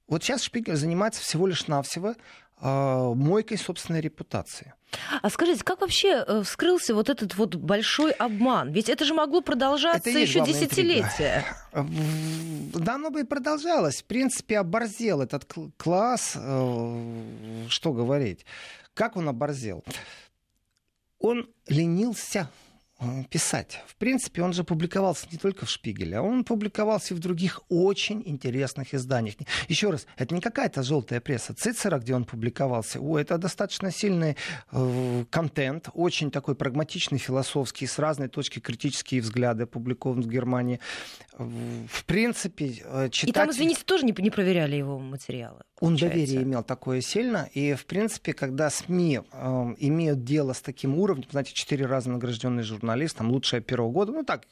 [0.08, 2.16] Вот сейчас Шпигель занимается всего лишь навсего
[2.62, 4.74] э, мойкой собственной репутации.
[5.22, 8.72] А скажите, как вообще э, вскрылся вот этот вот большой обман?
[8.72, 11.44] Ведь это же могло продолжаться это еще десятилетия.
[11.74, 14.02] Да, оно бы и продолжалось.
[14.02, 16.34] В принципе, оборзел этот класс.
[16.36, 18.46] Э, что говорить?
[18.94, 19.84] Как он оборзел?
[21.20, 22.50] Он ленился
[23.30, 23.82] писать.
[23.88, 27.62] В принципе, он же публиковался не только в Шпигеле, а он публиковался и в других
[27.68, 29.36] очень интересных изданиях.
[29.68, 31.54] Еще раз, это не какая-то желтая пресса.
[31.54, 34.38] Цицера, где он публиковался, о, это достаточно сильный
[34.72, 40.80] э, контент, очень такой прагматичный, философский, с разной точки критические взгляды опубликован в Германии.
[41.38, 42.76] В принципе,
[43.12, 43.30] читатель...
[43.30, 45.64] И там, извините, тоже не, не проверяли его материалы.
[45.82, 50.98] Он доверие имел такое сильно, и, в принципе, когда СМИ э, имеют дело с таким
[50.98, 54.44] уровнем, знаете, четыре раза награжденный журналист, там, лучшее первого года, ну, так,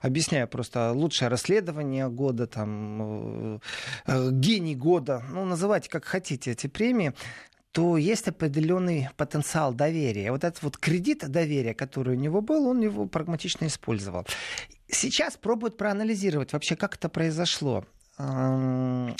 [0.00, 3.58] объясняю просто, лучшее расследование года, там, э,
[4.06, 7.12] э, гений года, ну, называйте как хотите эти премии,
[7.72, 10.32] то есть определенный потенциал доверия.
[10.32, 14.26] Вот этот вот кредит доверия, который у него был, он его прагматично использовал.
[14.88, 17.84] Сейчас пробуют проанализировать вообще, как это произошло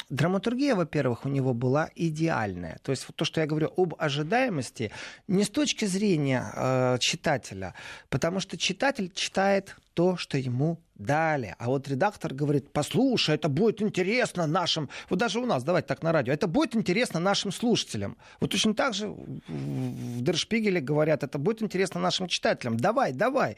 [0.09, 2.79] драматургия, во-первых, у него была идеальная.
[2.83, 4.91] То есть то, что я говорю об ожидаемости,
[5.29, 7.75] не с точки зрения э, читателя,
[8.09, 11.55] потому что читатель читает то, что ему дали.
[11.59, 14.89] А вот редактор говорит, послушай, это будет интересно нашим...
[15.09, 18.17] Вот даже у нас, давайте так на радио, это будет интересно нашим слушателям.
[18.39, 22.77] Вот точно так же в Дершпигеле говорят, это будет интересно нашим читателям.
[22.77, 23.57] Давай, давай.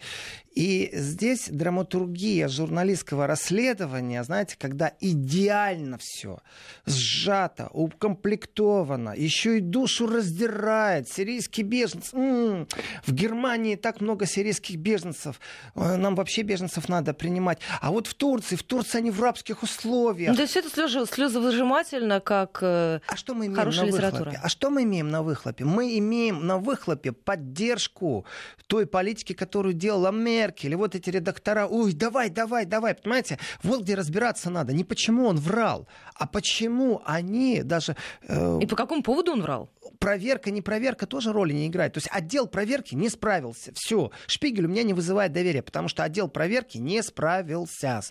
[0.55, 6.41] И здесь драматургия журналистского расследования, знаете, когда идеально все
[6.87, 11.09] сжато, укомплектовано, еще и душу раздирает.
[11.09, 12.15] Сирийский беженец.
[12.15, 12.69] М-м-м.
[13.05, 15.41] В Германии так много сирийских беженцев.
[15.75, 17.59] Э, нам вообще беженцев надо принимать.
[17.81, 20.31] А вот в Турции, в Турции они в рабских условиях.
[20.31, 24.25] Ну, то есть это слезы, слезовыжимательно, как э, а что мы имеем хорошая на литература.
[24.25, 24.41] Выхлопе?
[24.43, 25.65] А что мы имеем на выхлопе?
[25.65, 28.25] Мы имеем на выхлопе поддержку
[28.67, 30.73] той политики, которую делала Меркель.
[30.73, 32.95] И вот эти редактора, ой, давай, давай, давай.
[32.95, 34.73] Понимаете, вот где разбираться надо.
[34.73, 37.97] Не почему он врал, а почему они даже...
[38.29, 38.59] Э...
[38.63, 39.69] И по какому поводу он врал?
[39.99, 41.95] Проверка, не проверка тоже роли не играет.
[41.95, 43.73] То есть отдел проверки не справился.
[43.75, 44.11] Все.
[44.27, 48.03] Шпигель у меня не вызывает доверия, потому что отдел проверки не справился.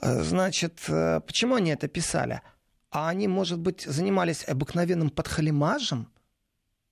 [0.00, 2.42] Э, значит, э, почему они это писали?
[2.90, 6.10] А они, может быть, занимались обыкновенным подхалимажем,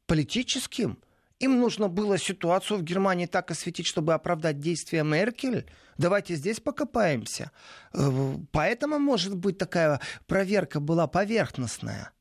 [0.07, 0.99] политическим?
[1.41, 5.67] Им нужно было ситуацию в Германии так осветить, чтобы оправдать действия Меркель.
[5.97, 7.53] Давайте здесь покопаемся.
[7.93, 12.12] Э, поэтому, может быть, такая проверка была поверхностная.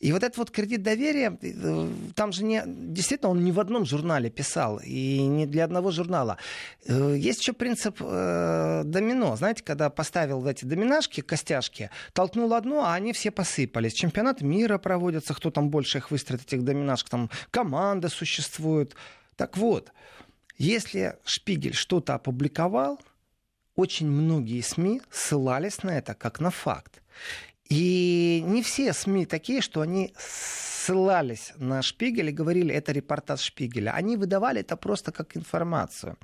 [0.00, 3.84] И вот этот вот кредит доверия, э, там же не, действительно он не в одном
[3.84, 6.38] журнале писал, и не для одного журнала.
[6.86, 9.36] Э, есть еще принцип э, домино.
[9.36, 13.92] Знаете, когда поставил эти доминашки, костяшки, толкнул одно, а они все посыпались.
[13.92, 18.94] Чемпионат мира проводится, кто там больше их выстроит, этих доминашек, там команда существует.
[19.36, 19.92] Так вот,
[20.56, 22.98] если Шпигель что-то опубликовал,
[23.74, 27.02] очень многие СМИ ссылались на это как на факт.
[27.70, 33.92] И не все СМИ такие, что они ссылались на Шпигель и говорили, это репортаж Шпигеля.
[33.92, 36.18] Они выдавали это просто как информацию.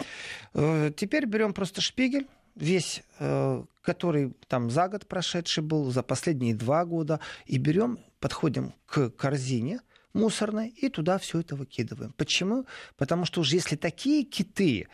[0.55, 6.55] Э, теперь берем просто Шпигель, весь, э, который там за год прошедший был, за последние
[6.55, 9.81] два года, и берем, подходим к корзине,
[10.15, 12.13] мусорной, и туда все это выкидываем.
[12.17, 12.67] Почему?
[12.97, 14.89] Потому что уже если такие киты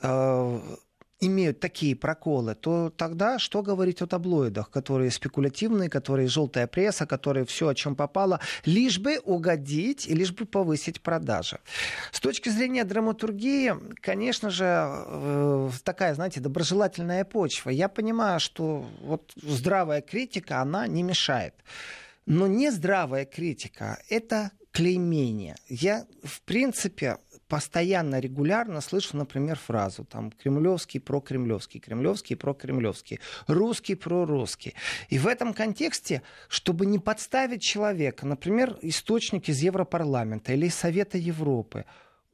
[0.00, 0.60] э,
[1.20, 7.44] имеют такие проколы, то тогда что говорить о таблоидах, которые спекулятивные, которые желтая пресса, которые
[7.44, 11.58] все, о чем попало, лишь бы угодить и лишь бы повысить продажи.
[12.12, 17.70] С точки зрения драматургии, конечно же, э, такая, знаете, доброжелательная почва.
[17.70, 21.54] Я понимаю, что вот здравая критика, она не мешает.
[22.26, 25.56] Но не здравая критика– это клеймение.
[25.68, 27.16] Я, в принципе,
[27.48, 34.74] постоянно, регулярно слышу, например, фразу там «кремлевский про-кремлевский», «кремлевский про-кремлевский», «русский про-русский».
[35.08, 41.18] И в этом контексте, чтобы не подставить человека, например, источник из Европарламента или из Совета
[41.18, 41.84] Европы,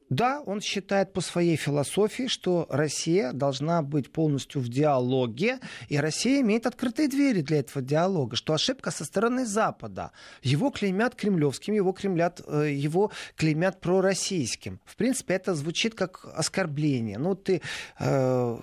[0.09, 6.41] да, он считает по своей философии, что Россия должна быть полностью в диалоге, и Россия
[6.41, 10.11] имеет открытые двери для этого диалога, что ошибка со стороны Запада.
[10.43, 14.79] Его клеймят кремлевским, его, кремлят, э, его клеймят пророссийским.
[14.85, 17.17] В принципе, это звучит как оскорбление.
[17.17, 17.61] Ну, ты
[17.99, 18.57] э,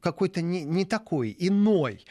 [0.00, 2.04] какой-то не, не такой, иной.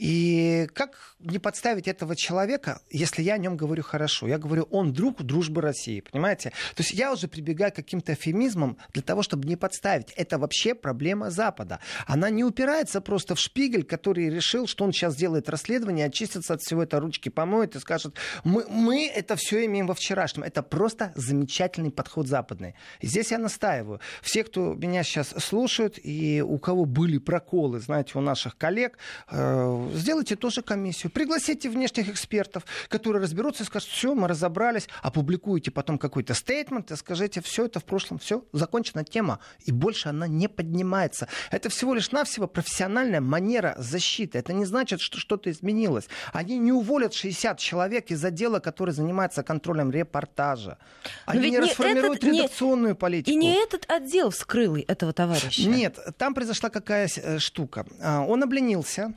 [0.00, 4.26] И как не подставить этого человека, если я о нем говорю хорошо?
[4.26, 6.52] Я говорю, он друг дружбы России, понимаете?
[6.74, 10.10] То есть я уже прибегаю к каким-то эфемизмам для того, чтобы не подставить.
[10.12, 11.80] Это вообще проблема Запада.
[12.06, 16.62] Она не упирается просто в шпигель, который решил, что он сейчас сделает расследование, очистится от
[16.62, 20.44] всего это, ручки помоет и скажет, мы, мы это все имеем во вчерашнем.
[20.44, 22.74] Это просто замечательный подход западный.
[23.00, 24.00] И здесь я настаиваю.
[24.22, 28.96] Все, кто меня сейчас слушают и у кого были проколы, знаете, у наших коллег,
[29.30, 31.10] э, сделайте тоже комиссию.
[31.10, 36.96] Пригласите внешних экспертов, которые разберутся и скажут, все, мы разобрались, опубликуйте потом какой-то стейтмент и
[36.96, 39.40] скажите, все это в прошлом, все, закончена тема.
[39.64, 41.28] И больше она не поднимается.
[41.50, 44.38] Это всего лишь навсего профессиональная манера защиты.
[44.38, 46.08] Это не значит, что что-то изменилось.
[46.32, 50.78] Они не уволят 60 человек из отдела, который занимается контролем репортажа.
[51.26, 53.30] Они не расформируют этот, редакционную не, политику.
[53.30, 55.68] И не этот отдел вскрыл этого товарища.
[55.68, 57.86] Нет, там произошла какая э, штука.
[58.00, 59.14] А, он обленился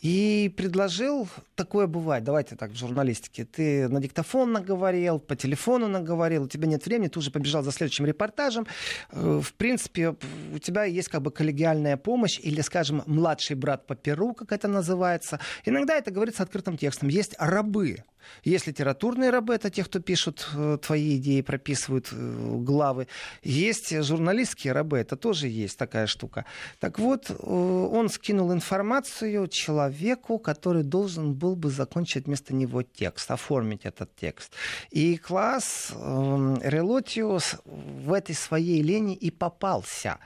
[0.00, 6.44] и предложил, такое бывает, давайте так, в журналистике, ты на диктофон наговорил, по телефону наговорил,
[6.44, 8.66] у тебя нет времени, ты уже побежал за следующим репортажем.
[9.12, 10.16] Э, в принципе,
[10.54, 14.68] у тебя есть как бы коллегиальная помощь или, скажем, младший брат по перу, как это
[14.68, 15.38] называется.
[15.66, 17.08] Иногда это говорится открытым текстом.
[17.08, 18.04] Есть рабы,
[18.44, 23.06] есть литературные рабы, это те, кто пишут э, твои идеи, прописывают э, главы.
[23.42, 26.44] Есть журналистские рабы, это тоже есть такая штука.
[26.78, 29.48] Так вот, он скинул информацию
[29.90, 34.52] человеку, который должен был бы закончить вместо него текст, оформить этот текст.
[34.90, 40.18] И класс Релотиус в этой своей лени и попался.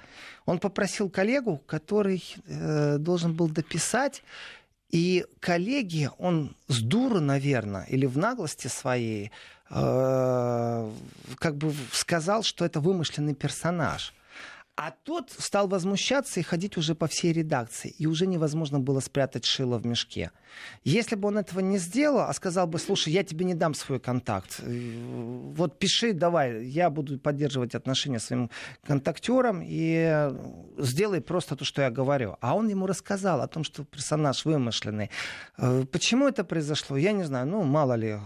[0.46, 2.22] Он попросил коллегу, который
[2.98, 4.22] должен был дописать
[4.90, 9.32] и коллеги, он с дуру, наверное, или в наглости своей,
[9.70, 10.90] э,
[11.38, 14.14] как бы сказал, что это вымышленный персонаж.
[14.76, 17.94] А тот стал возмущаться и ходить уже по всей редакции.
[17.96, 20.32] И уже невозможно было спрятать шило в мешке.
[20.82, 24.00] Если бы он этого не сделал, а сказал бы, слушай, я тебе не дам свой
[24.00, 24.60] контакт.
[24.64, 28.50] Вот пиши, давай, я буду поддерживать отношения с своим
[28.84, 30.32] контактером и
[30.78, 32.36] сделай просто то, что я говорю.
[32.40, 35.10] А он ему рассказал о том, что персонаж вымышленный.
[35.56, 37.46] Э, почему это произошло, я не знаю.
[37.46, 38.18] Ну, мало ли.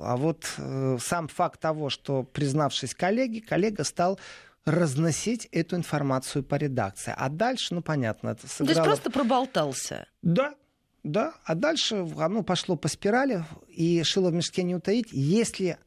[0.00, 4.18] А вот э, сам факт того, что, признавшись коллеге, коллега стал
[4.64, 7.14] разносить эту информацию по редакции.
[7.16, 8.74] А дальше, ну понятно, это сыграло...
[8.74, 10.06] То есть просто проболтался?
[10.22, 10.54] Да,
[11.02, 11.34] да.
[11.44, 15.08] А дальше оно пошло по спирали, и шило в мешке не утаить.
[15.10, 15.78] Если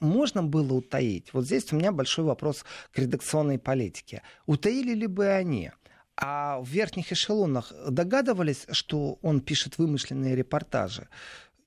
[0.00, 4.22] можно было утаить, вот здесь у меня большой вопрос к редакционной политике.
[4.46, 5.70] Утаили ли бы они?
[6.16, 11.08] А в верхних эшелонах догадывались, что он пишет вымышленные репортажи?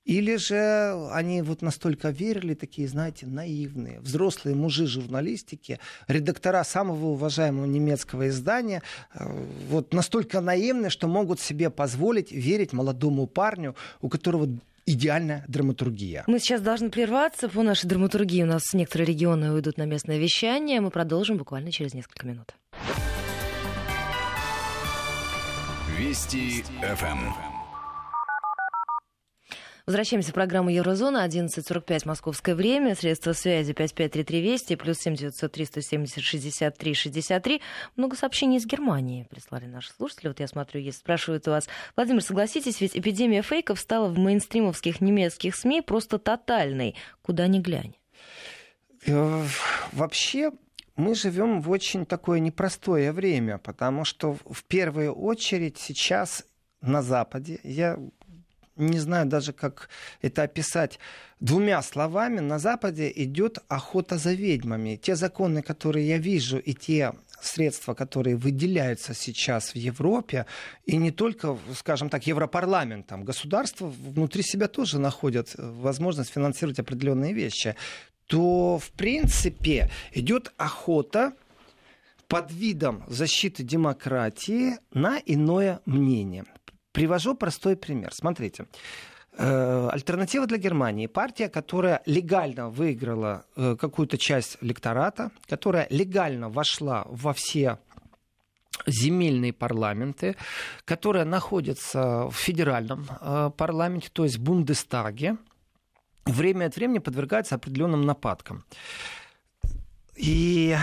[0.08, 7.66] Или же они вот настолько верили, такие, знаете, наивные, взрослые мужи журналистики, редактора самого уважаемого
[7.66, 8.82] немецкого издания,
[9.14, 9.26] э,
[9.70, 14.48] вот настолько наивны, что могут себе позволить верить молодому парню, у которого
[14.86, 16.24] идеальная драматургия.
[16.26, 17.50] Мы сейчас должны прерваться.
[17.50, 20.80] По нашей драматургии у нас некоторые регионы уйдут на местное вещание.
[20.80, 22.56] Мы продолжим буквально через несколько минут.
[26.00, 27.47] Вести ФМ.
[29.88, 31.26] Возвращаемся в программу Еврозона.
[31.26, 32.94] 11.45 московское время.
[32.94, 37.62] Средства связи 553320 плюс 7903 170 63 63.
[37.96, 40.28] Много сообщений из Германии прислали наши слушатели.
[40.28, 41.70] Вот я смотрю, есть спрашивают у вас.
[41.96, 46.96] Владимир, согласитесь, ведь эпидемия фейков стала в мейнстримовских немецких СМИ просто тотальной.
[47.22, 47.96] Куда ни глянь.
[49.06, 49.46] Э,
[49.94, 50.52] вообще,
[50.98, 56.44] мы живем в очень такое непростое время, потому что в первую очередь сейчас
[56.82, 57.98] на Западе, я
[58.78, 59.90] не знаю даже, как
[60.22, 61.00] это описать
[61.40, 64.96] двумя словами, на Западе идет охота за ведьмами.
[64.96, 70.46] Те законы, которые я вижу, и те средства, которые выделяются сейчас в Европе,
[70.86, 77.76] и не только, скажем так, Европарламентом, государства внутри себя тоже находят возможность финансировать определенные вещи,
[78.26, 81.34] то, в принципе, идет охота
[82.28, 86.46] под видом защиты демократии на иное мнение.
[86.98, 88.12] Привожу простой пример.
[88.12, 88.66] Смотрите.
[89.38, 91.06] Э, альтернатива для Германии.
[91.06, 97.78] Партия, которая легально выиграла э, какую-то часть лектората, которая легально вошла во все
[98.88, 100.36] земельные парламенты,
[100.86, 105.38] которая находится в федеральном э, парламенте, то есть в Бундестаге,
[106.26, 108.66] время от времени подвергается определенным нападкам.
[110.16, 110.76] И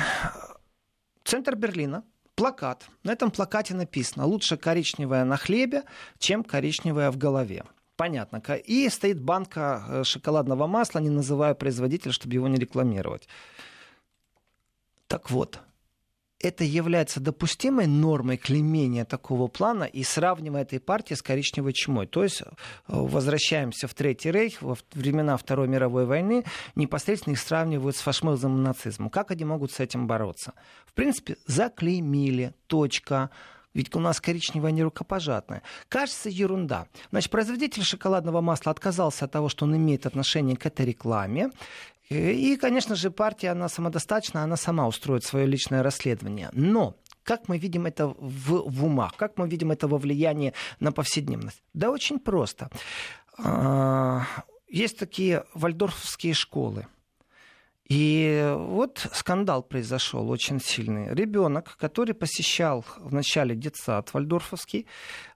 [1.25, 2.87] центр Берлина плакат.
[3.03, 5.83] На этом плакате написано «Лучше коричневое на хлебе,
[6.19, 7.65] чем коричневое в голове».
[7.97, 8.43] Понятно.
[8.67, 13.29] И стоит банка э, шоколадного масла, не называя производителя, чтобы его не рекламировать.
[15.07, 15.61] Так вот,
[16.45, 22.07] это является допустимой нормой клеймения такого плана и сравнивая этой партии с коричневой чумой.
[22.07, 22.47] То есть э,
[22.89, 28.61] возвращаемся в Третий Рейх, во времена Второй мировой войны, непосредственно их сравнивают с фашизмом и
[28.61, 29.11] нацизмом.
[29.11, 30.53] Как они могут с этим бороться?
[30.87, 33.31] В принципе, заклеймили, точка.
[33.75, 35.63] Ведь у нас коричневая не рукопожатная.
[35.89, 36.87] Кажется, ерунда.
[37.11, 41.51] Значит, производитель шоколадного масла отказался от того, что он имеет отношение к этой рекламе.
[42.11, 46.51] И, конечно же, партия, она самодостаточна, она сама устроит свое личное расследование.
[46.53, 49.17] Но как мы видим это в, в умах?
[49.17, 51.63] Как мы видим это во влиянии на повседневность?
[51.73, 52.71] Да очень просто.
[53.39, 54.27] А,
[54.69, 56.87] есть такие вальдорфские школы.
[57.89, 61.15] И вот скандал произошел очень сильный.
[61.15, 64.87] Ребенок, который посещал в начале детсад вальдорфовский,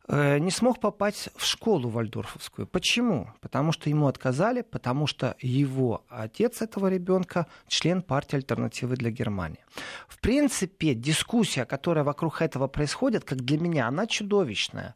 [0.08, 2.66] не смог попасть в школу вальдорфовскую.
[2.66, 3.30] Почему?
[3.40, 9.64] Потому что ему отказали, потому что его отец этого ребенка член партии альтернативы для Германии.
[10.08, 14.94] В принципе, дискуссия, которая вокруг этого происходит, как для меня, она чудовищная.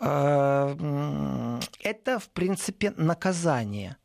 [0.00, 3.96] Э, это, в принципе, наказание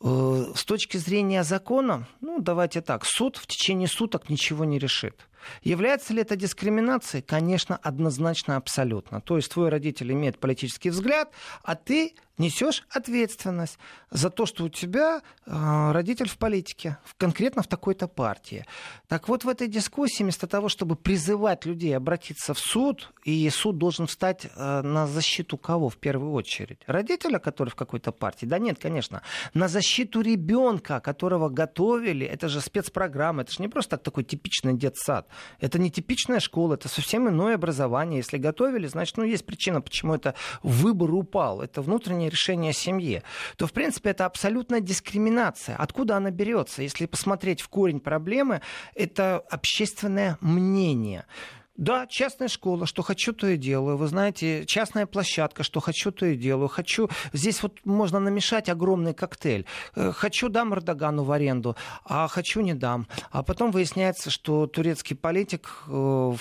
[0.00, 5.28] Э, с точки зрения закона, ну, давайте так, суд в течение суток ничего не решит.
[5.62, 7.22] Является ли это дискриминацией?
[7.22, 9.20] Конечно, однозначно, абсолютно.
[9.20, 11.30] То есть твой родитель имеет политический взгляд,
[11.62, 13.78] а ты несешь ответственность
[14.10, 18.64] за то, что у тебя э, родитель в политике, конкретно в такой-то партии.
[19.08, 23.78] Так вот, в этой дискуссии, вместо того, чтобы призывать людей обратиться в суд, и суд
[23.78, 26.80] должен встать э, на защиту кого в первую очередь?
[26.86, 28.46] Родителя, который в какой-то партии?
[28.46, 29.22] Да нет, конечно.
[29.54, 32.26] На защиту ребенка, которого готовили.
[32.26, 35.28] Это же спецпрограмма, это же не просто так такой типичный детсад.
[35.60, 38.18] Это не типичная школа, это совсем иное образование.
[38.18, 41.60] Если готовили, значит, ну, есть причина, почему это выбор упал.
[41.60, 41.82] Это
[42.28, 43.22] внутреннее решение семьи.
[43.56, 45.76] То, в принципе, это абсолютная дискриминация.
[45.76, 46.82] Откуда она берется?
[46.82, 48.60] Если посмотреть в корень проблемы,
[48.94, 51.24] это общественное мнение.
[51.76, 53.96] Да, частная школа, что хочу, то и делаю.
[53.96, 56.68] Вы знаете, частная площадка, что хочу, то и делаю.
[56.68, 59.64] Хочу, здесь вот можно намешать огромный коктейль.
[59.94, 63.06] Э, хочу, дам Эрдогану в аренду, а хочу, не дам.
[63.30, 66.34] А потом выясняется, что турецкий политик э,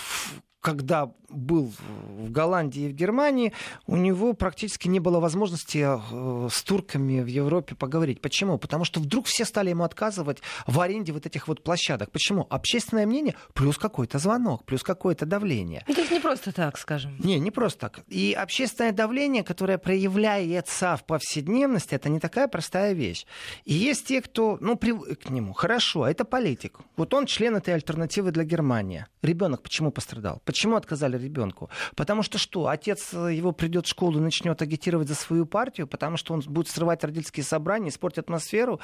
[0.67, 1.73] когда был
[2.17, 3.53] в Голландии и в Германии,
[3.85, 8.21] у него практически не было возможности э, с турками в Европе поговорить.
[8.21, 8.57] Почему?
[8.57, 12.11] Потому что вдруг все стали ему отказывать в аренде вот этих вот площадок.
[12.11, 12.47] Почему?
[12.49, 15.83] Общественное мнение плюс какой-то звонок, плюс какое-то давление.
[15.87, 17.17] Ну, то есть не просто так, скажем.
[17.19, 17.99] Не, не просто так.
[18.07, 23.25] И общественное давление, которое проявляется в повседневности, это не такая простая вещь.
[23.65, 25.53] И есть те, кто, ну, привык к нему.
[25.53, 26.79] Хорошо, это политик.
[26.95, 29.05] Вот он член этой альтернативы для Германии.
[29.21, 30.41] Ребенок почему пострадал?
[30.45, 31.69] Почему отказали ребенку?
[31.95, 32.67] Потому что что?
[32.67, 36.67] Отец его придет в школу и начнет агитировать за свою партию, потому что он будет
[36.67, 38.79] срывать родительские собрания, испортить атмосферу.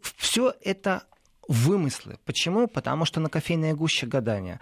[0.00, 1.04] Все это
[1.48, 2.18] вымыслы.
[2.24, 2.66] Почему?
[2.66, 4.60] Потому что на кофейной гуще гадания.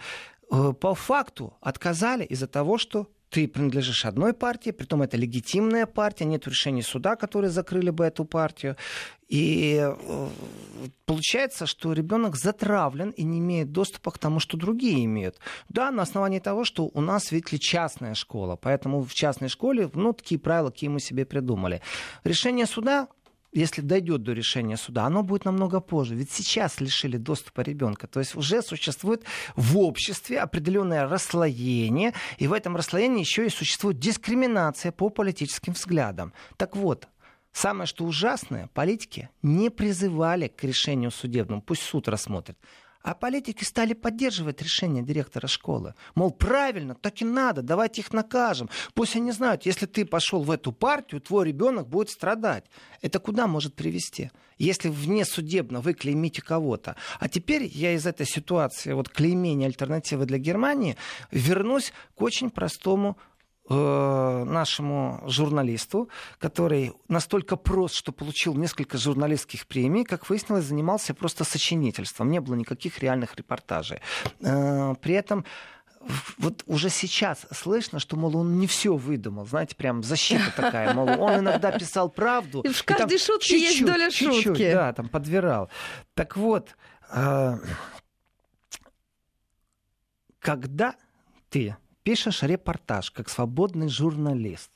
[0.51, 6.26] Э, по факту отказали из-за того, что ты принадлежишь одной партии, притом это легитимная партия,
[6.26, 8.76] нет решений суда, которые закрыли бы эту партию.
[9.26, 10.28] И э,
[11.07, 15.39] получается, что ребенок затравлен и не имеет доступа к тому, что другие имеют.
[15.70, 18.57] Да, на основании того, что у нас, видите ли, частная школа.
[18.57, 21.80] Поэтому в частной школе, ну, такие правила, какие мы себе придумали.
[22.24, 23.09] Решение суда
[23.53, 26.14] если дойдет до решения суда, оно будет намного позже.
[26.14, 28.07] Ведь сейчас лишили доступа ребенка.
[28.07, 29.24] То есть уже существует
[29.57, 36.32] в обществе определенное расслоение, и в этом расслоении еще и существует дискриминация по политическим взглядам.
[36.57, 37.09] Так вот,
[37.53, 42.57] Самое что ужасное, политики не призывали к решению судебному, пусть суд рассмотрит.
[43.03, 45.94] А политики стали поддерживать решение директора школы.
[46.14, 48.70] Мол, правильно, так и надо, давайте их накажем.
[48.94, 52.64] Пусть они знают, если ты пошел в эту партию, твой ребенок будет страдать.
[53.00, 54.30] Это куда может привести?
[54.59, 56.94] Если вне судебно вы клеймите кого-то.
[57.18, 60.96] А теперь я из этой ситуации, вот клеймения альтернативы для Германии,
[61.32, 63.18] вернусь к очень простому
[63.75, 71.45] Э, нашему журналисту, который настолько прост, что получил несколько журналистских премий, как выяснилось, занимался просто
[71.45, 72.31] сочинительством.
[72.31, 74.01] Не было никаких реальных репортажей.
[74.41, 75.47] Э, при этом
[76.37, 81.09] вот уже сейчас слышно, что, мол, он не все выдумал, знаете, прям защита такая, мол,
[81.20, 82.61] он иногда писал правду.
[82.61, 84.73] И в каждой шутке есть доля шутки.
[84.73, 85.70] Да, там подвирал.
[86.14, 86.77] Так вот,
[87.11, 87.57] э,
[90.41, 90.95] когда
[91.49, 94.70] ты пишешь репортаж как свободный журналист,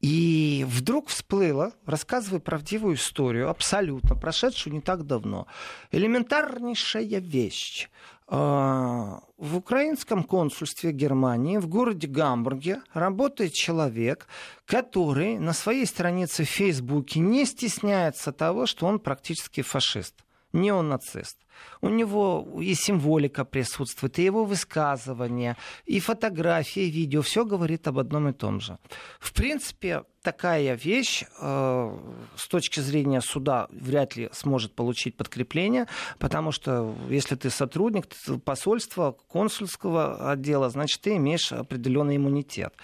[0.00, 5.46] и вдруг всплыло, рассказывая правдивую историю, абсолютно прошедшую не так давно.
[5.90, 7.88] Элементарнейшая вещь.
[8.28, 14.26] А, в украинском консульстве Германии в городе Гамбурге работает человек,
[14.64, 20.25] который на своей странице в Фейсбуке не стесняется того, что он практически фашист
[20.56, 21.38] неонацист.
[21.80, 27.22] У него и символика присутствует, и его высказывания, и фотографии, и видео.
[27.22, 28.78] Все говорит об одном и том же.
[29.20, 31.98] В принципе, такая вещь э,
[32.36, 35.86] с точки зрения суда вряд ли сможет получить подкрепление,
[36.18, 38.06] потому что если ты сотрудник
[38.44, 42.74] посольства, консульского отдела, значит, ты имеешь определенный иммунитет.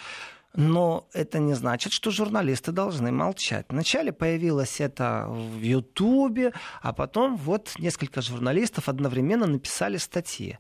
[0.55, 3.67] Но это не значит, что журналисты должны молчать.
[3.69, 10.59] Вначале появилось это в Ютубе, а потом вот несколько журналистов одновременно написали статьи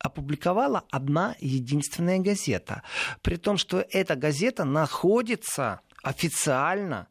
[0.00, 2.82] опубликовала одна единственная газета.
[3.20, 7.08] При том, что эта газета находится официально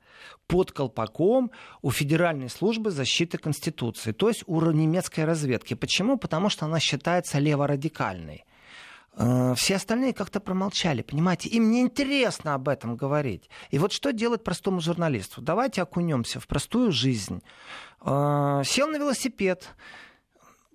[0.47, 5.73] под колпаком у Федеральной службы защиты Конституции, то есть у немецкой разведки.
[5.73, 6.17] Почему?
[6.17, 8.45] Потому что она считается леворадикальной.
[9.17, 11.49] Э, все остальные как-то промолчали, понимаете?
[11.49, 13.49] Им не интересно об этом говорить.
[13.71, 15.41] И вот что делать простому журналисту?
[15.41, 17.41] Давайте окунемся в простую жизнь.
[18.01, 19.69] Э, сел на велосипед,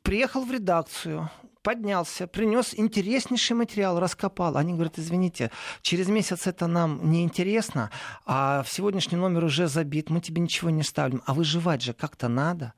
[0.02, 1.30] приехал в редакцию,
[1.62, 4.56] поднялся, принес интереснейший материал, раскопал.
[4.56, 7.92] Они говорят, извините, через месяц это нам не интересно,
[8.26, 11.22] а в сегодняшний номер уже забит, мы тебе ничего не ставим.
[11.26, 12.74] А выживать же как-то надо.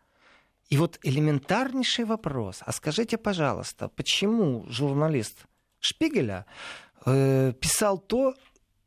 [0.69, 2.61] И вот элементарнейший вопрос.
[2.67, 5.47] А скажите, пожалуйста, почему журналист
[5.85, 6.47] Шпигеля
[7.05, 8.35] э, писал то,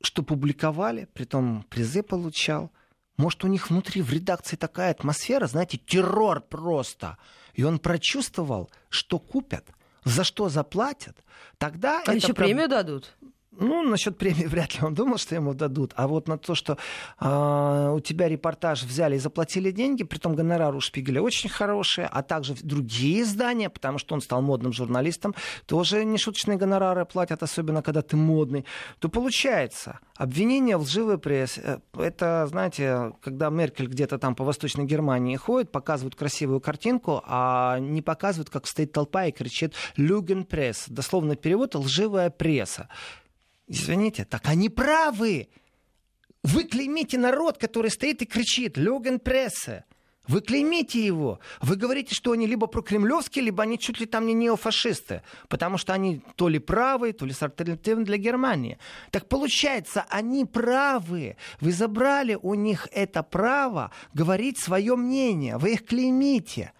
[0.01, 2.71] что публиковали, притом призы получал.
[3.17, 7.17] Может, у них внутри в редакции такая атмосфера, знаете, террор просто.
[7.53, 9.67] И он прочувствовал, что купят,
[10.05, 11.17] за что заплатят.
[11.59, 12.47] Тогда а еще проб...
[12.47, 13.15] премию дадут?
[13.59, 15.93] Ну, насчет премии вряд ли он думал, что ему дадут.
[15.95, 16.77] А вот на то, что
[17.19, 22.07] э, у тебя репортаж взяли и заплатили деньги, при том гонорар у Шпигеля очень хорошие,
[22.07, 25.33] а также другие издания, потому что он стал модным журналистом,
[25.65, 28.65] тоже нешуточные гонорары платят, особенно когда ты модный,
[28.99, 31.61] то получается обвинение в лживой прессе.
[31.63, 37.79] Э, это, знаете, когда Меркель где-то там по Восточной Германии ходит, показывают красивую картинку, а
[37.79, 40.85] не показывают, как стоит толпа и кричит «Люген пресс».
[40.87, 42.87] Дословно перевод «лживая пресса».
[43.67, 45.49] Извините, так они правы.
[46.43, 49.83] Вы клеймите народ, который стоит и кричит «Люген пресса».
[50.27, 51.39] Вы клеймите его.
[51.61, 55.21] Вы говорите, что они либо прокремлевские, либо они чуть ли там не неофашисты.
[55.47, 58.77] Потому что они то ли правые, то ли с альтернативой для Германии.
[59.11, 61.37] Так получается, они правы.
[61.61, 65.57] Вы забрали у них это право говорить свое мнение.
[65.57, 66.73] Вы их клеймите.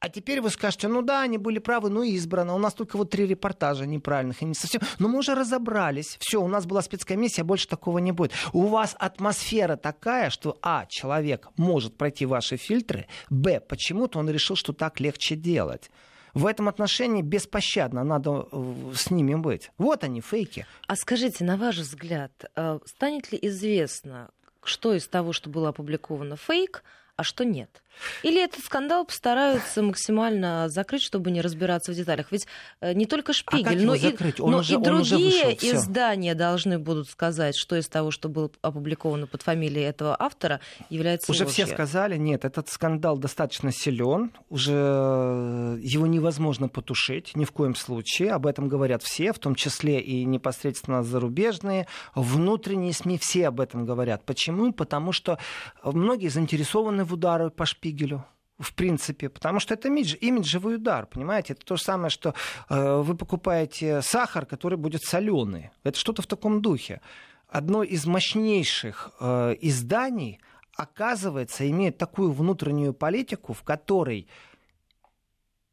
[0.00, 2.54] А теперь вы скажете, ну да, они были правы, ну избрано.
[2.54, 4.80] У нас только вот три репортажа неправильных и не совсем.
[5.00, 6.16] Но мы уже разобрались.
[6.20, 8.32] Все, у нас была спецкомиссия, больше такого не будет.
[8.52, 14.54] У вас атмосфера такая, что а, человек может пройти ваши фильтры, б, почему-то он решил,
[14.54, 15.90] что так легче делать.
[16.32, 19.72] В этом отношении беспощадно надо э, с ними быть.
[19.78, 20.66] Вот они, фейки.
[20.86, 24.30] А скажите, на ваш взгляд, э, станет ли известно,
[24.62, 26.84] что из того, что было опубликовано, фейк,
[27.18, 27.82] а что нет?
[28.22, 32.30] Или этот скандал постараются максимально закрыть, чтобы не разбираться в деталях?
[32.30, 32.46] Ведь
[32.80, 36.78] э, не только Шпигель, а но, и, он но уже, и другие вышел, издания должны
[36.78, 40.60] будут сказать, что из того, что было опубликовано под фамилией этого автора,
[40.90, 41.64] является Уже ложью.
[41.64, 47.74] все сказали, нет, этот скандал достаточно силен, уже э, его невозможно потушить ни в коем
[47.74, 48.32] случае.
[48.32, 53.84] Об этом говорят все, в том числе и непосредственно зарубежные, внутренние СМИ, все об этом
[53.84, 54.24] говорят.
[54.24, 54.72] Почему?
[54.72, 55.38] Потому что
[55.82, 58.24] многие заинтересованы в удары по Шпигелю
[58.58, 61.52] в принципе, потому что это имидж, имиджевый удар, понимаете?
[61.52, 62.34] Это то же самое, что
[62.68, 65.70] э, вы покупаете сахар, который будет соленый.
[65.84, 67.00] Это что-то в таком духе.
[67.46, 70.40] Одно из мощнейших э, изданий,
[70.76, 74.28] оказывается, имеет такую внутреннюю политику, в которой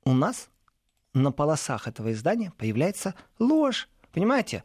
[0.04, 0.50] у нас
[1.14, 3.90] на полосах этого издания появляется ложь.
[4.12, 4.64] Понимаете?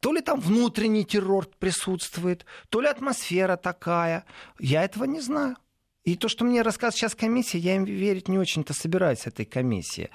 [0.00, 4.24] То ли там внутренний террор присутствует, то ли атмосфера такая.
[4.58, 5.56] Я этого не знаю.
[6.04, 10.10] И то, что мне рассказывает сейчас комиссия, я им верить не очень-то собираюсь этой комиссии.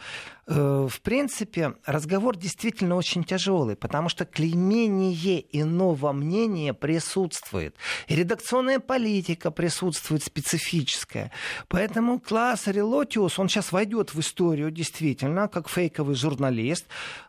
[0.45, 7.77] Э, в принципе, разговор действительно очень тяжелый, потому что клеймение иного мнения присутствует.
[8.07, 11.31] И редакционная политика присутствует специфическая.
[11.69, 16.85] Поэтому класс Релотиус, он сейчас войдет в историю действительно, как фейковый журналист.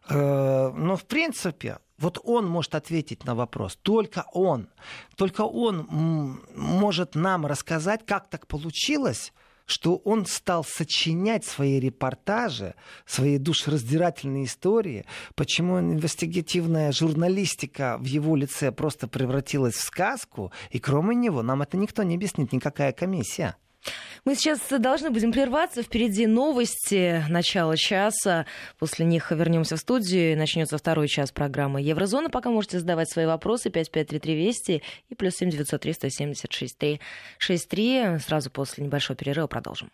[0.09, 3.77] Э, но, в принципе, вот он может ответить на вопрос.
[3.83, 4.69] Только он.
[5.17, 9.33] Только он может нам рассказать, как так получилось,
[9.67, 12.75] что он стал сочинять свои репортажи,
[13.05, 21.15] свои душераздирательные истории, почему инвестигативная журналистика в его лице просто превратилась в сказку, и кроме
[21.15, 23.57] него нам это никто не объяснит, никакая комиссия.
[24.25, 25.83] Мы сейчас должны будем прерваться.
[25.83, 28.47] Впереди новости начала часа.
[28.79, 30.37] После них вернемся в студию.
[30.37, 32.29] Начнется второй час программы Еврозона.
[32.29, 33.71] Пока можете задавать свои вопросы.
[33.71, 38.19] 5533 Вести и плюс 7 903 176 363.
[38.19, 39.87] Сразу после небольшого перерыва продолжим.